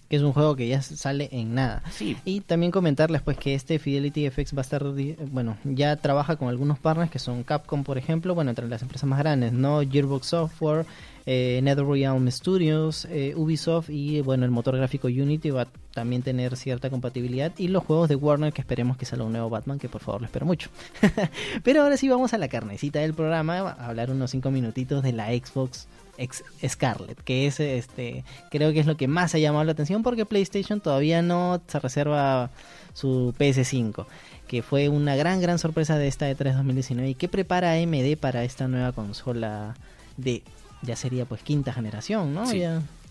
Que 0.08 0.16
es 0.16 0.22
un 0.22 0.32
juego 0.32 0.54
que 0.54 0.68
ya 0.68 0.82
sale 0.82 1.28
en 1.32 1.54
nada. 1.54 1.82
Sí. 1.90 2.16
Y 2.24 2.40
también 2.40 2.70
comentarles 2.70 3.22
pues 3.22 3.38
que 3.38 3.54
este 3.54 3.78
Fidelity 3.78 4.30
FX 4.30 4.54
va 4.54 4.58
a 4.58 4.62
estar, 4.62 4.84
bueno, 5.30 5.56
ya 5.64 5.96
trabaja 5.96 6.36
con 6.36 6.48
algunos 6.48 6.78
partners 6.78 7.10
que 7.10 7.18
son 7.18 7.42
Capcom, 7.42 7.84
por 7.84 7.98
ejemplo, 7.98 8.34
bueno, 8.34 8.50
entre 8.50 8.68
las 8.68 8.82
empresas 8.82 9.08
más 9.08 9.18
grandes, 9.18 9.52
¿no? 9.52 9.80
Gearbox 9.80 10.26
Software, 10.26 10.86
eh, 11.26 11.60
NetherRealm 11.62 12.30
Studios, 12.30 13.06
eh, 13.10 13.32
Ubisoft 13.34 13.88
y 13.88 14.20
bueno, 14.20 14.44
el 14.44 14.50
motor 14.50 14.76
gráfico 14.76 15.08
Unity 15.08 15.50
va 15.50 15.62
a 15.62 15.68
también 15.94 16.22
tener 16.22 16.54
cierta 16.56 16.90
compatibilidad 16.90 17.52
y 17.56 17.68
los 17.68 17.82
juegos 17.84 18.10
de 18.10 18.16
Warner 18.16 18.52
que 18.52 18.60
esperemos 18.60 18.98
que 18.98 19.06
salga 19.06 19.24
un 19.24 19.32
nuevo 19.32 19.48
Batman, 19.48 19.78
que 19.78 19.88
por 19.88 20.02
favor 20.02 20.20
lo 20.20 20.26
espero 20.26 20.44
mucho. 20.44 20.68
Pero 21.62 21.82
ahora 21.82 21.96
sí 21.96 22.08
vamos 22.08 22.34
a 22.34 22.38
la 22.38 22.48
carnecita 22.48 22.98
del 22.98 23.14
programa, 23.14 23.58
a 23.58 23.86
hablar 23.86 24.10
unos 24.10 24.32
5 24.32 24.50
minutitos 24.50 25.02
de 25.02 25.12
la 25.12 25.28
Xbox 25.28 25.88
X 26.18 26.44
Scarlet, 26.66 27.20
que 27.22 27.46
es 27.46 27.60
este, 27.60 28.24
creo 28.50 28.72
que 28.72 28.80
es 28.80 28.86
lo 28.86 28.96
que 28.96 29.08
más 29.08 29.34
ha 29.34 29.38
llamado 29.38 29.64
la 29.64 29.72
atención 29.72 30.02
porque 30.02 30.26
PlayStation 30.26 30.80
todavía 30.80 31.22
no 31.22 31.60
se 31.66 31.80
reserva 31.80 32.50
su 32.92 33.34
PS5, 33.38 34.06
que 34.46 34.62
fue 34.62 34.88
una 34.88 35.16
gran 35.16 35.40
gran 35.40 35.58
sorpresa 35.58 35.98
de 35.98 36.08
esta 36.08 36.30
E3 36.30 36.56
2019 36.56 37.10
y 37.10 37.14
que 37.14 37.28
prepara 37.28 37.72
AMD 37.72 38.16
para 38.18 38.44
esta 38.44 38.68
nueva 38.68 38.92
consola 38.92 39.74
de 40.16 40.42
ya 40.82 40.96
sería 40.96 41.24
pues 41.24 41.42
quinta 41.42 41.72
generación, 41.72 42.34
¿no? 42.34 42.46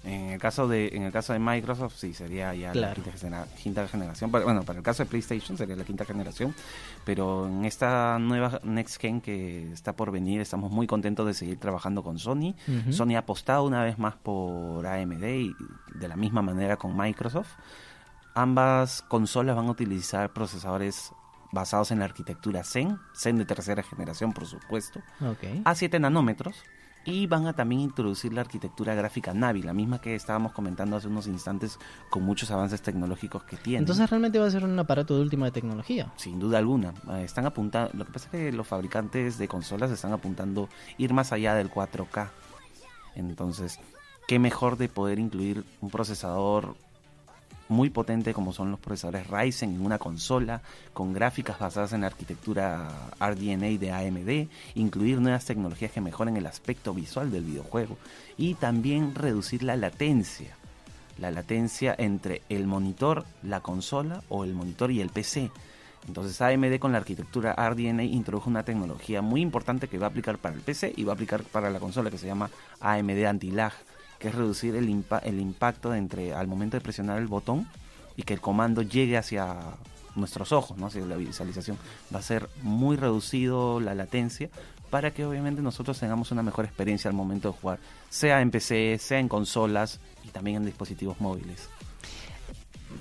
En 0.03 0.31
el 0.31 0.39
caso 0.39 0.67
de 0.67 0.89
en 0.89 1.03
el 1.03 1.11
caso 1.13 1.31
de 1.31 1.39
Microsoft 1.39 1.95
sí 1.95 2.13
sería 2.13 2.53
ya 2.53 2.73
la 2.73 2.93
quinta, 2.93 3.87
generación. 3.87 4.31
Bueno, 4.31 4.63
para 4.63 4.79
el 4.79 4.83
caso 4.83 5.03
de 5.03 5.09
PlayStation 5.09 5.57
sería 5.57 5.77
la 5.77 5.85
quinta 5.85 6.03
generación, 6.03 6.53
pero 7.05 7.47
en 7.47 7.63
esta 7.63 8.19
nueva 8.19 8.59
Next 8.63 8.99
Gen 8.99 9.21
que 9.21 9.71
está 9.71 9.93
por 9.93 10.11
venir 10.11 10.41
estamos 10.41 10.71
muy 10.71 10.87
contentos 10.87 11.25
de 11.25 11.33
seguir 11.33 11.57
trabajando 11.57 12.03
con 12.03 12.19
Sony. 12.19 12.53
Sony 12.91 13.15
ha 13.15 13.19
apostado 13.19 13.63
una 13.63 13.81
vez 13.83 13.97
más 13.97 14.15
por 14.15 14.85
AMD 14.85 15.23
y 15.23 15.55
de 15.95 16.07
la 16.07 16.17
misma 16.17 16.41
manera 16.41 16.75
con 16.75 16.97
Microsoft. 16.97 17.53
Ambas 18.35 19.03
consolas 19.03 19.55
van 19.55 19.67
a 19.67 19.71
utilizar 19.71 20.33
procesadores 20.33 21.13
basados 21.53 21.91
en 21.91 21.99
la 21.99 22.05
arquitectura 22.05 22.63
Zen, 22.63 22.97
Zen 23.15 23.37
de 23.37 23.45
tercera 23.45 23.83
generación 23.83 24.33
por 24.33 24.47
supuesto, 24.47 25.01
a 25.63 25.75
7 25.75 25.99
nanómetros 25.99 26.55
y 27.05 27.27
van 27.27 27.47
a 27.47 27.53
también 27.53 27.81
introducir 27.81 28.33
la 28.33 28.41
arquitectura 28.41 28.95
gráfica 28.95 29.33
Navi, 29.33 29.61
la 29.61 29.73
misma 29.73 29.99
que 29.99 30.15
estábamos 30.15 30.53
comentando 30.53 30.95
hace 30.95 31.07
unos 31.07 31.27
instantes 31.27 31.79
con 32.09 32.23
muchos 32.23 32.51
avances 32.51 32.81
tecnológicos 32.81 33.43
que 33.43 33.57
tiene. 33.57 33.79
Entonces 33.79 34.09
realmente 34.09 34.39
va 34.39 34.47
a 34.47 34.51
ser 34.51 34.63
un 34.63 34.77
aparato 34.79 35.15
de 35.15 35.21
última 35.21 35.51
tecnología. 35.51 36.11
Sin 36.15 36.39
duda 36.39 36.57
alguna. 36.59 36.93
Eh, 37.11 37.23
están 37.23 37.45
apuntando, 37.45 37.91
lo 37.93 38.05
que 38.05 38.11
pasa 38.11 38.25
es 38.27 38.31
que 38.31 38.51
los 38.51 38.67
fabricantes 38.67 39.37
de 39.37 39.47
consolas 39.47 39.91
están 39.91 40.13
apuntando 40.13 40.69
ir 40.97 41.13
más 41.13 41.31
allá 41.31 41.55
del 41.55 41.69
4K. 41.69 42.29
Entonces, 43.15 43.79
qué 44.27 44.39
mejor 44.39 44.77
de 44.77 44.89
poder 44.89 45.19
incluir 45.19 45.63
un 45.81 45.89
procesador 45.89 46.75
muy 47.73 47.89
potente 47.89 48.33
como 48.33 48.53
son 48.53 48.71
los 48.71 48.79
procesadores 48.79 49.27
Ryzen 49.27 49.75
en 49.75 49.85
una 49.85 49.97
consola, 49.97 50.61
con 50.93 51.11
gráficas 51.11 51.59
basadas 51.59 51.91
en 51.91 52.01
la 52.01 52.07
arquitectura 52.07 53.09
RDNA 53.19 53.77
de 53.77 53.91
AMD, 53.91 54.47
incluir 54.75 55.19
nuevas 55.19 55.45
tecnologías 55.45 55.91
que 55.91 55.99
mejoren 55.99 56.37
el 56.37 56.45
aspecto 56.45 56.93
visual 56.93 57.31
del 57.31 57.43
videojuego 57.43 57.97
y 58.37 58.53
también 58.53 59.15
reducir 59.15 59.63
la 59.63 59.75
latencia, 59.75 60.55
la 61.17 61.31
latencia 61.31 61.93
entre 61.97 62.41
el 62.47 62.67
monitor, 62.67 63.25
la 63.41 63.59
consola 63.59 64.23
o 64.29 64.45
el 64.45 64.53
monitor 64.53 64.91
y 64.91 65.01
el 65.01 65.09
PC. 65.09 65.51
Entonces 66.07 66.41
AMD 66.41 66.79
con 66.79 66.91
la 66.91 66.99
arquitectura 66.99 67.53
RDNA 67.53 68.03
introdujo 68.03 68.49
una 68.49 68.63
tecnología 68.63 69.21
muy 69.21 69.41
importante 69.41 69.87
que 69.87 69.97
va 69.97 70.07
a 70.07 70.09
aplicar 70.09 70.37
para 70.37 70.55
el 70.55 70.61
PC 70.61 70.93
y 70.95 71.03
va 71.03 71.13
a 71.13 71.15
aplicar 71.15 71.43
para 71.43 71.69
la 71.69 71.79
consola 71.79 72.11
que 72.11 72.17
se 72.17 72.27
llama 72.27 72.49
AMD 72.81 73.25
Anti-Lag 73.25 73.73
que 74.23 74.29
es 74.29 74.35
reducir 74.35 74.77
el, 74.77 74.89
impacto 74.89 75.93
entre 75.93 76.33
al 76.33 76.47
momento 76.47 76.77
de 76.77 76.81
presionar 76.81 77.17
el 77.17 77.27
botón 77.27 77.67
y 78.15 78.23
que 78.23 78.33
el 78.33 78.39
comando 78.39 78.81
llegue 78.81 79.17
hacia 79.17 79.57
nuestros 80.15 80.53
ojos, 80.53 80.77
¿no? 80.77 80.85
hacia 80.85 81.05
la 81.05 81.17
visualización. 81.17 81.77
Va 82.15 82.19
a 82.19 82.21
ser 82.21 82.47
muy 82.61 82.95
reducido 82.95 83.81
la 83.81 83.93
latencia 83.93 84.49
para 84.89 85.11
que 85.13 85.25
obviamente 85.25 85.61
nosotros 85.61 85.99
tengamos 85.99 86.31
una 86.31 86.41
mejor 86.41 86.63
experiencia 86.63 87.09
al 87.09 87.17
momento 87.17 87.49
de 87.49 87.57
jugar, 87.59 87.79
sea 88.09 88.39
en 88.39 88.49
PC, 88.49 88.97
sea 88.97 89.19
en 89.19 89.27
consolas 89.27 89.99
y 90.23 90.29
también 90.29 90.55
en 90.55 90.65
dispositivos 90.67 91.19
móviles. 91.19 91.67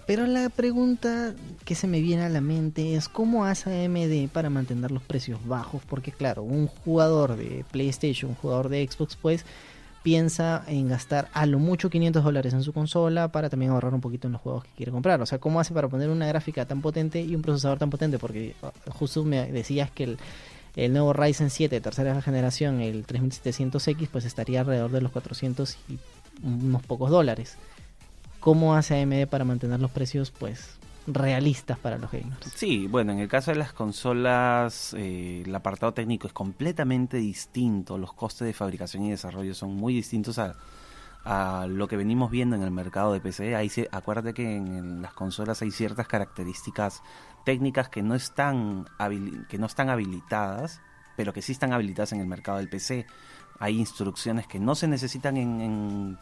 Pero 0.09 0.27
la 0.27 0.49
pregunta 0.49 1.37
que 1.65 1.77
se 1.77 1.87
me 1.87 2.01
viene 2.01 2.25
a 2.25 2.31
la 2.31 2.41
mente 2.41 2.97
es 2.97 3.09
cómo 3.09 3.45
hace 3.45 3.85
AMD 3.85 4.29
para 4.33 4.51
mantener 4.51 4.91
los 4.91 5.05
precios 5.05 5.39
bajos, 5.47 5.83
porque 5.89 6.11
claro, 6.11 6.43
un 6.43 6.67
jugador 6.67 7.37
de 7.37 7.65
PlayStation, 7.71 8.33
un 8.33 8.37
jugador 8.37 8.71
de 8.71 8.85
Xbox, 8.91 9.15
pues 9.15 9.45
piensa 10.03 10.65
en 10.67 10.89
gastar 10.89 11.29
a 11.33 11.47
lo 11.47 11.59
mucho 11.59 11.91
500 11.91 12.25
dólares 12.25 12.53
en 12.55 12.63
su 12.63 12.73
consola 12.73 13.29
para 13.29 13.49
también 13.49 13.71
ahorrar 13.71 13.95
un 13.95 14.01
poquito 14.01 14.27
en 14.27 14.33
los 14.33 14.41
juegos 14.41 14.65
que 14.65 14.71
quiere 14.77 14.93
comprar. 14.93 15.21
O 15.21 15.27
sea, 15.27 15.39
¿cómo 15.39 15.61
hace 15.61 15.73
para 15.73 15.89
poner 15.89 16.11
una 16.11 16.27
gráfica 16.27 16.67
tan 16.67 16.81
potente 16.83 17.21
y 17.21 17.35
un 17.35 17.43
procesador 17.43 17.79
tan 17.79 17.91
potente? 17.91 18.19
Porque 18.19 18.55
ah, 18.63 18.73
justo 18.91 19.25
me 19.25 19.51
decías 19.51 19.91
que 19.91 20.05
el, 20.05 20.19
el 20.77 20.93
nuevo 20.93 21.13
Ryzen 21.13 21.51
7 21.51 21.75
de 21.75 21.81
tercera 21.81 22.21
generación, 22.21 22.81
el 22.81 23.07
3700X, 23.07 24.09
pues 24.11 24.25
estaría 24.25 24.61
alrededor 24.61 24.91
de 24.91 25.01
los 25.01 25.13
400 25.13 25.77
y 25.89 25.99
unos 26.43 26.83
pocos 26.83 27.11
dólares. 27.11 27.57
¿Cómo 28.41 28.75
hace 28.75 29.01
AMD 29.01 29.29
para 29.29 29.45
mantener 29.45 29.79
los 29.79 29.91
precios 29.91 30.33
pues 30.33 30.77
realistas 31.07 31.79
para 31.79 31.99
los 31.99 32.11
gamers. 32.11 32.53
Sí, 32.55 32.87
bueno, 32.87 33.13
en 33.13 33.19
el 33.19 33.29
caso 33.29 33.51
de 33.51 33.57
las 33.57 33.73
consolas, 33.73 34.95
eh, 34.95 35.43
el 35.45 35.55
apartado 35.55 35.93
técnico 35.93 36.27
es 36.27 36.33
completamente 36.33 37.17
distinto, 37.17 37.99
los 37.99 38.13
costes 38.13 38.47
de 38.47 38.53
fabricación 38.53 39.05
y 39.05 39.11
desarrollo 39.11 39.55
son 39.55 39.75
muy 39.75 39.95
distintos 39.95 40.39
a, 40.39 40.55
lo 41.69 41.87
que 41.87 41.97
venimos 41.97 42.33
viendo 42.33 42.57
en 42.57 42.63
el 42.63 42.73
mercado 42.73 43.13
de 43.13 43.21
PC. 43.21 43.55
Ahí 43.55 43.71
acuérdate 43.93 44.35
que 44.35 44.57
en, 44.57 45.01
las 45.03 45.15
consolas 45.15 45.63
hay 45.63 45.71
ciertas 45.71 46.09
características 46.09 47.01
técnicas 47.45 47.89
que 47.89 48.03
no 48.03 48.17
están, 48.17 48.87
que 49.49 49.59
no 49.59 49.67
están 49.67 49.89
habilitadas 49.89 50.81
pero 51.17 51.33
que 51.33 51.43
sí 51.43 51.53
están 51.53 51.73
habilitadas 51.73 52.13
en 52.13 52.21
el 52.21 52.27
mercado 52.27 52.59
del 52.59 52.69
PC 52.69 53.07
hay 53.59 53.79
instrucciones 53.79 54.47
que 54.47 54.59
no 54.59 54.75
se 54.75 54.89
necesitan 54.89 55.37
en, 55.37 56.19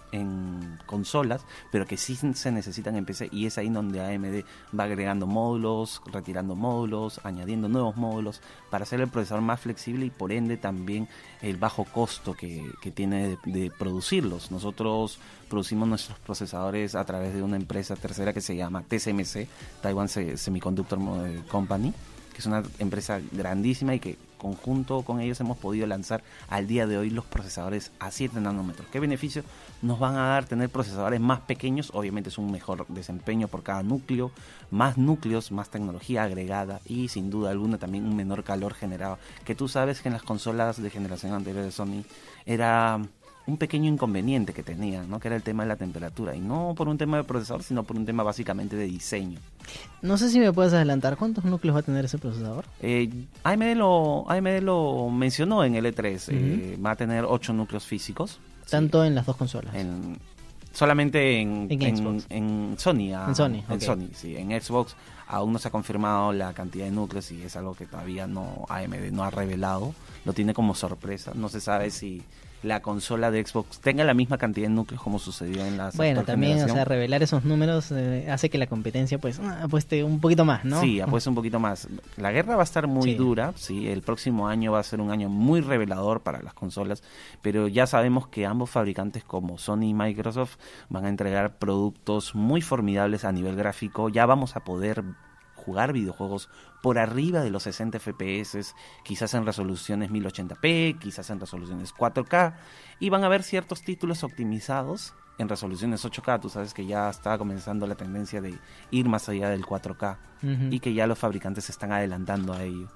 consolas, 0.87 1.45
pero 1.71 1.87
que 1.87 1.97
sí 1.97 2.17
se 2.17 2.53
necesitan 2.53 2.97
en 2.97 3.05
PC 3.05 3.29
y 3.33 3.47
es 3.47 3.59
ahí 3.59 3.69
donde 3.69 4.01
AMD 4.01 4.45
va 4.79 4.85
agregando 4.85 5.27
módulos, 5.27 6.03
retirando 6.13 6.55
módulos, 6.55 7.21
añadiendo 7.25 7.69
nuevos 7.69 7.97
módulos 7.97 8.43
para 8.71 8.83
hacer 8.83 9.01
el 9.01 9.09
procesador 9.09 9.43
más 9.43 9.61
flexible 9.61 10.07
y 10.07 10.11
por 10.11 10.33
ende 10.33 10.57
también 10.57 11.09
el 11.43 11.57
bajo 11.57 11.85
costo 11.85 12.35
que, 12.35 12.71
tiene 12.95 13.39
de, 13.45 13.71
producirlos. 13.71 14.51
Nosotros 14.51 15.19
producimos 15.49 15.89
nuestros 15.89 16.19
procesadores 16.19 16.95
a 16.95 17.05
través 17.05 17.35
de 17.35 17.43
una 17.43 17.57
empresa 17.57 17.97
tercera 17.97 18.33
que 18.33 18.41
se 18.41 18.57
llama 18.57 18.83
TSMC, 18.83 19.49
Taiwan 19.81 20.09
Semiconductor 20.09 20.99
Company, 21.49 21.93
que 22.33 22.39
es 22.39 22.47
una 22.47 22.63
empresa 22.79 23.21
grandísima 23.33 23.95
y 23.95 24.01
que 24.01 24.30
conjunto 24.41 25.03
con 25.03 25.21
ellos 25.21 25.39
hemos 25.41 25.59
podido 25.59 25.87
lanzar 25.87 26.25
al 26.49 26.67
día 26.67 26.87
de 26.87 26.99
hoy 26.99 27.11
los 27.11 27.27
procesadores 27.27 27.93
a 28.01 28.11
7 28.11 28.41
nanómetros. 28.41 28.89
¿Qué 28.91 28.99
beneficio 28.99 29.45
nos 29.83 29.99
van 29.99 30.17
a 30.17 30.27
dar 30.29 30.47
tener 30.47 30.71
procesadores 30.71 31.21
más 31.21 31.41
pequeños? 31.41 31.91
Obviamente 31.95 32.31
es 32.31 32.39
un 32.39 32.51
mejor 32.51 32.87
desempeño 32.89 33.47
por 33.49 33.63
cada 33.63 33.83
núcleo, 33.83 34.33
más 34.71 34.97
núcleos, 34.99 35.53
más 35.53 35.71
tecnología 35.71 36.25
agregada 36.25 36.81
y 36.87 37.09
sin 37.09 37.31
duda 37.31 37.51
alguna 37.51 37.79
también 37.79 38.07
un 38.07 38.17
menor 38.17 38.43
calor 38.43 38.75
generado. 38.75 39.19
Que 39.45 39.55
tú 39.55 39.69
sabes 39.69 40.01
que 40.01 40.09
en 40.09 40.15
las 40.15 40.23
consolas 40.23 40.83
de 40.83 40.91
generación 40.91 41.35
anterior 41.35 41.65
de 41.65 41.71
Sony 41.71 42.05
era 42.47 43.01
un 43.51 43.59
pequeño 43.59 43.91
inconveniente 43.91 44.53
que 44.53 44.63
tenía, 44.63 45.03
¿no? 45.03 45.21
que 45.21 45.29
era 45.29 45.37
el 45.37 45.43
tema 45.43 45.65
de 45.65 45.69
la 45.69 45.77
temperatura, 45.77 46.35
y 46.35 46.41
no 46.41 46.75
por 46.77 46.89
un 46.89 46.97
tema 46.97 47.17
de 47.19 47.25
procesador, 47.25 47.63
sino 47.63 47.83
por 47.83 47.97
un 47.97 48.07
tema 48.07 48.23
básicamente 48.23 48.77
de 48.77 48.85
diseño. 48.85 49.39
No 50.03 50.17
sé 50.17 50.31
si 50.31 50.39
me 50.39 50.53
puedes 50.53 50.73
adelantar, 50.73 51.17
¿cuántos 51.17 51.45
núcleos 51.45 51.77
va 51.77 51.81
a 51.81 51.83
tener 51.83 52.05
ese 52.05 52.19
procesador? 52.19 52.65
Eh, 52.81 53.11
AMD, 53.43 53.77
lo, 53.77 54.31
AMD 54.31 54.63
lo 54.63 55.11
mencionó 55.11 55.65
en 55.65 55.75
el 55.75 55.85
E3, 55.87 56.29
eh, 56.29 56.79
va 56.85 56.93
a 56.93 56.97
tener 56.97 57.25
8 57.25 57.53
núcleos 57.53 57.85
físicos. 57.85 58.39
Tanto 58.69 59.05
en 59.05 59.15
las 59.15 59.27
dos 59.27 59.37
consolas. 59.37 59.75
En, 59.75 60.17
solamente 60.73 61.41
en, 61.41 61.67
en, 61.71 61.97
Sony. 61.97 62.23
en 62.31 62.75
Sony, 62.79 63.63
en 63.69 63.81
Sony, 63.81 64.09
sí. 64.15 64.37
En 64.37 64.59
Xbox 64.61 64.95
aún 65.27 65.53
no 65.53 65.59
se 65.59 65.69
ha 65.69 65.71
confirmado 65.71 66.33
la 66.33 66.53
cantidad 66.53 66.85
de 66.85 66.91
núcleos 66.91 67.31
y 67.31 67.43
es 67.43 67.57
algo 67.57 67.75
que 67.75 67.87
todavía 67.87 68.27
no 68.27 68.67
AMD 68.69 69.13
no 69.13 69.25
ha 69.25 69.31
revelado. 69.31 69.95
Lo 70.25 70.33
tiene 70.33 70.55
como 70.55 70.75
sorpresa. 70.75 71.33
No 71.35 71.49
se 71.49 71.61
sabe 71.61 71.91
si 71.91 72.23
la 72.63 72.81
consola 72.81 73.31
de 73.31 73.45
Xbox 73.45 73.81
tenga 73.81 74.05
la 74.05 74.15
misma 74.15 74.39
cantidad 74.39 74.69
de 74.69 74.75
núcleos 74.75 75.03
como 75.03 75.19
sucedió 75.19 75.65
en 75.65 75.79
la 75.79 75.91
Bueno, 75.95 76.25
también, 76.25 76.63
o 76.63 76.69
sea, 76.69 76.85
revelar 76.85 77.23
esos 77.23 77.45
números 77.45 77.91
eh, 77.93 78.27
hace 78.31 78.51
que 78.51 78.59
la 78.59 78.67
competencia 78.67 79.19
pues 79.19 79.41
ah, 79.41 79.61
apueste 79.63 80.05
un 80.05 80.21
poquito 80.21 80.45
más, 80.45 80.65
¿no? 80.65 80.81
Sí, 80.81 81.01
apueste 81.01 81.29
un 81.29 81.35
poquito 81.35 81.59
más. 81.59 81.89
La 82.17 82.33
guerra 82.33 82.57
va 82.57 82.63
a 82.63 82.65
estar 82.65 82.87
muy 82.87 83.15
dura, 83.15 83.53
sí, 83.57 83.89
el 83.89 84.03
próximo 84.03 84.49
año 84.49 84.73
va 84.73 84.81
a 84.81 84.83
ser 84.83 85.01
un 85.01 85.11
año 85.11 85.29
muy 85.29 85.61
revelador 85.61 86.21
para 86.21 86.43
las 86.43 86.55
consolas, 86.55 87.03
pero 87.43 87.69
ya 87.69 87.87
sabemos 87.87 88.29
que 88.29 88.47
ambos 88.47 88.71
fabricantes 88.71 89.25
como 89.25 89.59
Sony 89.59 89.85
y 89.85 89.95
Microsoft 89.95 90.57
van 90.89 91.07
a 91.07 91.09
entregar 91.09 91.57
productos 91.57 92.35
muy 92.35 92.61
formidables 92.61 93.25
a 93.25 93.33
nivel 93.33 93.57
gráfico, 93.57 94.09
ya 94.09 94.27
vamos 94.27 94.57
a 94.57 94.61
poder 94.61 95.03
jugar 95.61 95.93
videojuegos 95.93 96.49
por 96.83 96.99
arriba 96.99 97.43
de 97.43 97.51
los 97.51 97.63
60 97.65 97.99
FPS, 97.99 98.75
quizás 99.05 99.35
en 99.35 99.47
resoluciones 99.47 100.11
1080p, 100.11 100.99
quizás 100.99 101.31
en 101.31 101.41
resoluciones 101.41 101.95
4K, 101.95 102.55
y 102.99 103.11
van 103.11 103.23
a 103.23 103.27
haber 103.27 103.43
ciertos 103.43 103.83
títulos 103.83 104.25
optimizados 104.25 105.15
en 105.39 105.49
resoluciones 105.49 106.05
8K. 106.05 106.41
Tú 106.41 106.49
sabes 106.49 106.75
que 106.75 106.87
ya 106.87 107.09
está 107.09 107.39
comenzando 107.39 107.87
la 107.87 107.95
tendencia 107.95 108.41
de 108.41 108.59
ir 108.91 109.09
más 109.09 109.29
allá 109.29 109.51
del 109.51 109.65
4K 109.65 110.19
y 110.71 110.81
que 110.81 110.95
ya 110.95 111.07
los 111.07 111.19
fabricantes 111.19 111.65
se 111.65 111.73
están 111.73 111.93
adelantando 111.93 112.53
a 112.53 112.63
ello. 112.63 112.89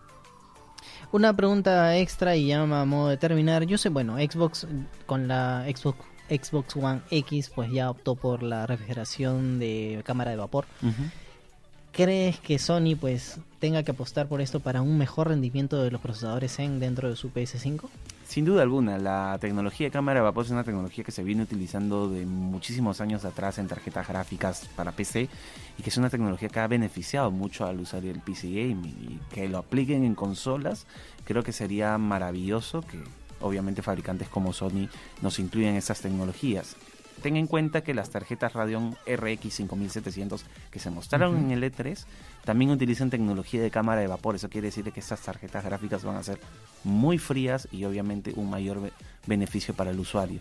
Una 1.12 1.34
pregunta 1.34 1.96
extra 1.96 2.36
y 2.36 2.48
ya 2.48 2.62
a 2.62 2.84
modo 2.84 3.08
de 3.08 3.16
terminar. 3.16 3.64
Yo 3.64 3.78
sé, 3.78 3.88
bueno, 3.88 4.16
Xbox 4.16 4.66
con 5.06 5.28
la 5.28 5.64
Xbox 5.64 5.98
Xbox 6.28 6.76
One 6.76 7.02
X 7.10 7.50
pues 7.54 7.70
ya 7.70 7.90
optó 7.90 8.14
por 8.14 8.42
la 8.42 8.66
refrigeración 8.66 9.58
de 9.58 10.02
cámara 10.04 10.30
de 10.30 10.36
vapor. 10.36 10.66
¿Crees 11.94 12.40
que 12.40 12.58
Sony 12.58 12.96
pues 13.00 13.38
tenga 13.60 13.84
que 13.84 13.92
apostar 13.92 14.26
por 14.26 14.40
esto 14.40 14.58
para 14.58 14.82
un 14.82 14.98
mejor 14.98 15.28
rendimiento 15.28 15.80
de 15.80 15.92
los 15.92 16.00
procesadores 16.00 16.56
Zen 16.56 16.80
dentro 16.80 17.08
de 17.08 17.14
su 17.14 17.32
PS5? 17.32 17.88
Sin 18.26 18.44
duda 18.44 18.62
alguna, 18.62 18.98
la 18.98 19.38
tecnología 19.40 19.86
de 19.86 19.90
cámara 19.92 20.18
de 20.18 20.24
vapor 20.24 20.44
es 20.44 20.50
una 20.50 20.64
tecnología 20.64 21.04
que 21.04 21.12
se 21.12 21.22
viene 21.22 21.44
utilizando 21.44 22.08
de 22.08 22.26
muchísimos 22.26 23.00
años 23.00 23.24
atrás 23.24 23.58
en 23.58 23.68
tarjetas 23.68 24.08
gráficas 24.08 24.68
para 24.74 24.90
PC 24.90 25.28
y 25.78 25.82
que 25.84 25.90
es 25.90 25.96
una 25.96 26.10
tecnología 26.10 26.48
que 26.48 26.58
ha 26.58 26.66
beneficiado 26.66 27.30
mucho 27.30 27.64
al 27.64 27.78
usuario 27.78 28.12
del 28.12 28.22
PC 28.22 28.48
Gaming 28.48 29.20
y 29.30 29.32
que 29.32 29.48
lo 29.48 29.58
apliquen 29.58 30.02
en 30.02 30.16
consolas, 30.16 30.88
creo 31.24 31.44
que 31.44 31.52
sería 31.52 31.96
maravilloso 31.96 32.80
que 32.82 32.98
obviamente 33.40 33.82
fabricantes 33.82 34.28
como 34.28 34.52
Sony 34.52 34.88
nos 35.22 35.38
incluyan 35.38 35.76
esas 35.76 36.00
tecnologías 36.00 36.74
ten 37.22 37.36
en 37.36 37.46
cuenta 37.46 37.82
que 37.82 37.94
las 37.94 38.10
tarjetas 38.10 38.52
Radeon 38.52 38.96
RX 39.06 39.54
5700 39.54 40.44
que 40.70 40.78
se 40.78 40.90
mostraron 40.90 41.36
en 41.36 41.50
el 41.50 41.62
E3 41.62 42.04
también 42.44 42.70
utilizan 42.70 43.10
tecnología 43.10 43.62
de 43.62 43.70
cámara 43.70 44.00
de 44.00 44.06
vapor. 44.06 44.34
Eso 44.36 44.48
quiere 44.48 44.68
decir 44.68 44.90
que 44.92 45.00
estas 45.00 45.20
tarjetas 45.20 45.64
gráficas 45.64 46.04
van 46.04 46.16
a 46.16 46.22
ser 46.22 46.38
muy 46.84 47.18
frías 47.18 47.68
y 47.72 47.84
obviamente 47.84 48.32
un 48.36 48.50
mayor 48.50 48.92
beneficio 49.26 49.74
para 49.74 49.90
el 49.90 49.98
usuario. 49.98 50.40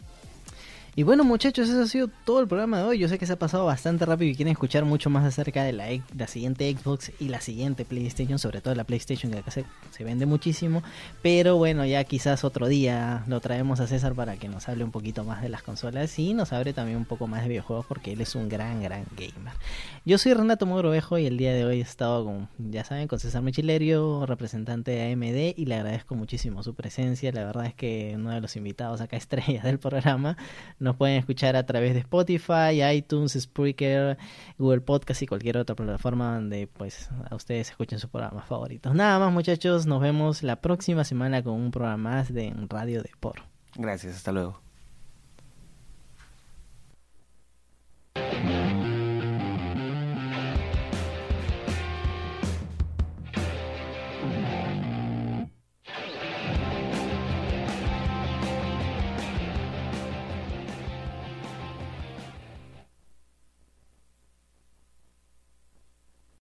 Y 0.96 1.02
bueno 1.02 1.24
muchachos, 1.24 1.70
eso 1.70 1.82
ha 1.82 1.88
sido 1.88 2.08
todo 2.24 2.40
el 2.42 2.48
programa 2.48 2.78
de 2.78 2.84
hoy. 2.84 3.00
Yo 3.00 3.08
sé 3.08 3.18
que 3.18 3.26
se 3.26 3.34
ha 3.34 3.40
pasado 3.40 3.66
bastante 3.66 4.06
rápido 4.06 4.30
y 4.30 4.36
quieren 4.36 4.52
escuchar 4.52 4.86
mucho 4.86 5.10
más 5.10 5.26
acerca 5.26 5.64
de 5.64 5.74
la, 5.74 5.88
siguiente 6.28 6.72
Xbox 6.72 7.12
y 7.20 7.30
la 7.30 7.42
siguiente 7.42 7.84
PlayStation, 7.84 8.38
sobre 8.38 8.62
todo 8.62 8.76
la 8.76 8.84
PlayStation 8.84 9.32
que 9.32 9.40
acá 9.40 9.50
se, 9.50 9.66
se, 9.90 10.04
vende 10.04 10.28
muchísimo. 10.28 10.84
Pero 11.24 11.58
bueno, 11.58 11.84
ya 11.84 12.04
quizás 12.04 12.44
otro 12.44 12.68
día 12.68 13.24
lo 13.26 13.40
traemos 13.40 13.80
a 13.80 13.88
César 13.88 14.14
para 14.14 14.38
que 14.38 14.50
nos 14.50 14.70
hable 14.70 14.84
un 14.84 14.92
poquito 14.92 15.24
más 15.24 15.42
de 15.42 15.50
las 15.50 15.64
consolas 15.64 16.20
y 16.20 16.36
nos 16.36 16.54
hable 16.54 16.74
también 16.74 17.00
un 17.00 17.06
poco 17.06 17.26
más 17.26 17.42
de 17.42 17.50
videojuegos 17.50 17.88
porque 17.88 18.14
él 18.14 18.22
es 18.22 18.36
un 18.36 18.48
gran, 18.48 18.84
gran 18.84 19.06
gamer. 19.18 19.54
Yo 20.06 20.20
soy 20.20 20.36
Renato 20.36 20.68
Mogrovejo 20.68 21.18
y 21.18 21.26
el 21.26 21.38
día 21.38 21.54
de 21.54 21.66
hoy 21.66 21.80
he 21.80 21.82
estado 21.82 22.24
con, 22.24 22.50
ya 22.60 22.84
saben, 22.84 23.08
con 23.08 23.18
César 23.18 23.42
Michilerio, 23.42 24.28
representante 24.28 24.92
de 24.92 25.12
AMD 25.12 25.58
y 25.58 25.66
le 25.66 25.74
agradezco 25.74 26.14
muchísimo 26.14 26.62
su 26.62 26.76
presencia. 26.76 27.32
La 27.32 27.46
verdad 27.46 27.66
es 27.66 27.74
que 27.74 28.14
uno 28.16 28.30
de 28.30 28.42
los 28.42 28.56
invitados 28.58 29.02
acá 29.02 29.18
estrellas 29.24 29.64
del 29.64 29.80
programa 29.80 30.38
nos 30.84 30.98
pueden 30.98 31.18
escuchar 31.18 31.56
a 31.56 31.66
través 31.66 31.94
de 31.94 32.02
Spotify, 32.02 32.84
iTunes, 32.94 33.34
Spreaker, 33.40 34.18
Google 34.58 34.82
Podcast 34.82 35.22
y 35.22 35.28
cualquier 35.28 35.58
otra 35.58 35.76
plataforma 35.76 36.36
donde 36.36 36.68
pues 36.68 37.10
a 37.30 37.36
ustedes 37.36 37.70
escuchen 37.70 38.00
sus 38.00 38.10
programas 38.10 38.46
favoritos. 38.46 38.94
Nada 38.94 39.18
más 39.18 39.32
muchachos, 39.32 39.86
nos 39.86 40.02
vemos 40.02 40.44
la 40.44 40.58
próxima 40.58 41.04
semana 41.04 41.42
con 41.42 41.54
un 41.54 41.72
programa 41.72 42.12
más 42.12 42.34
de 42.34 42.54
Radio 42.70 43.02
de 43.02 43.12
Por. 43.20 43.42
Gracias, 43.76 44.18
hasta 44.18 44.32
luego. 44.32 44.62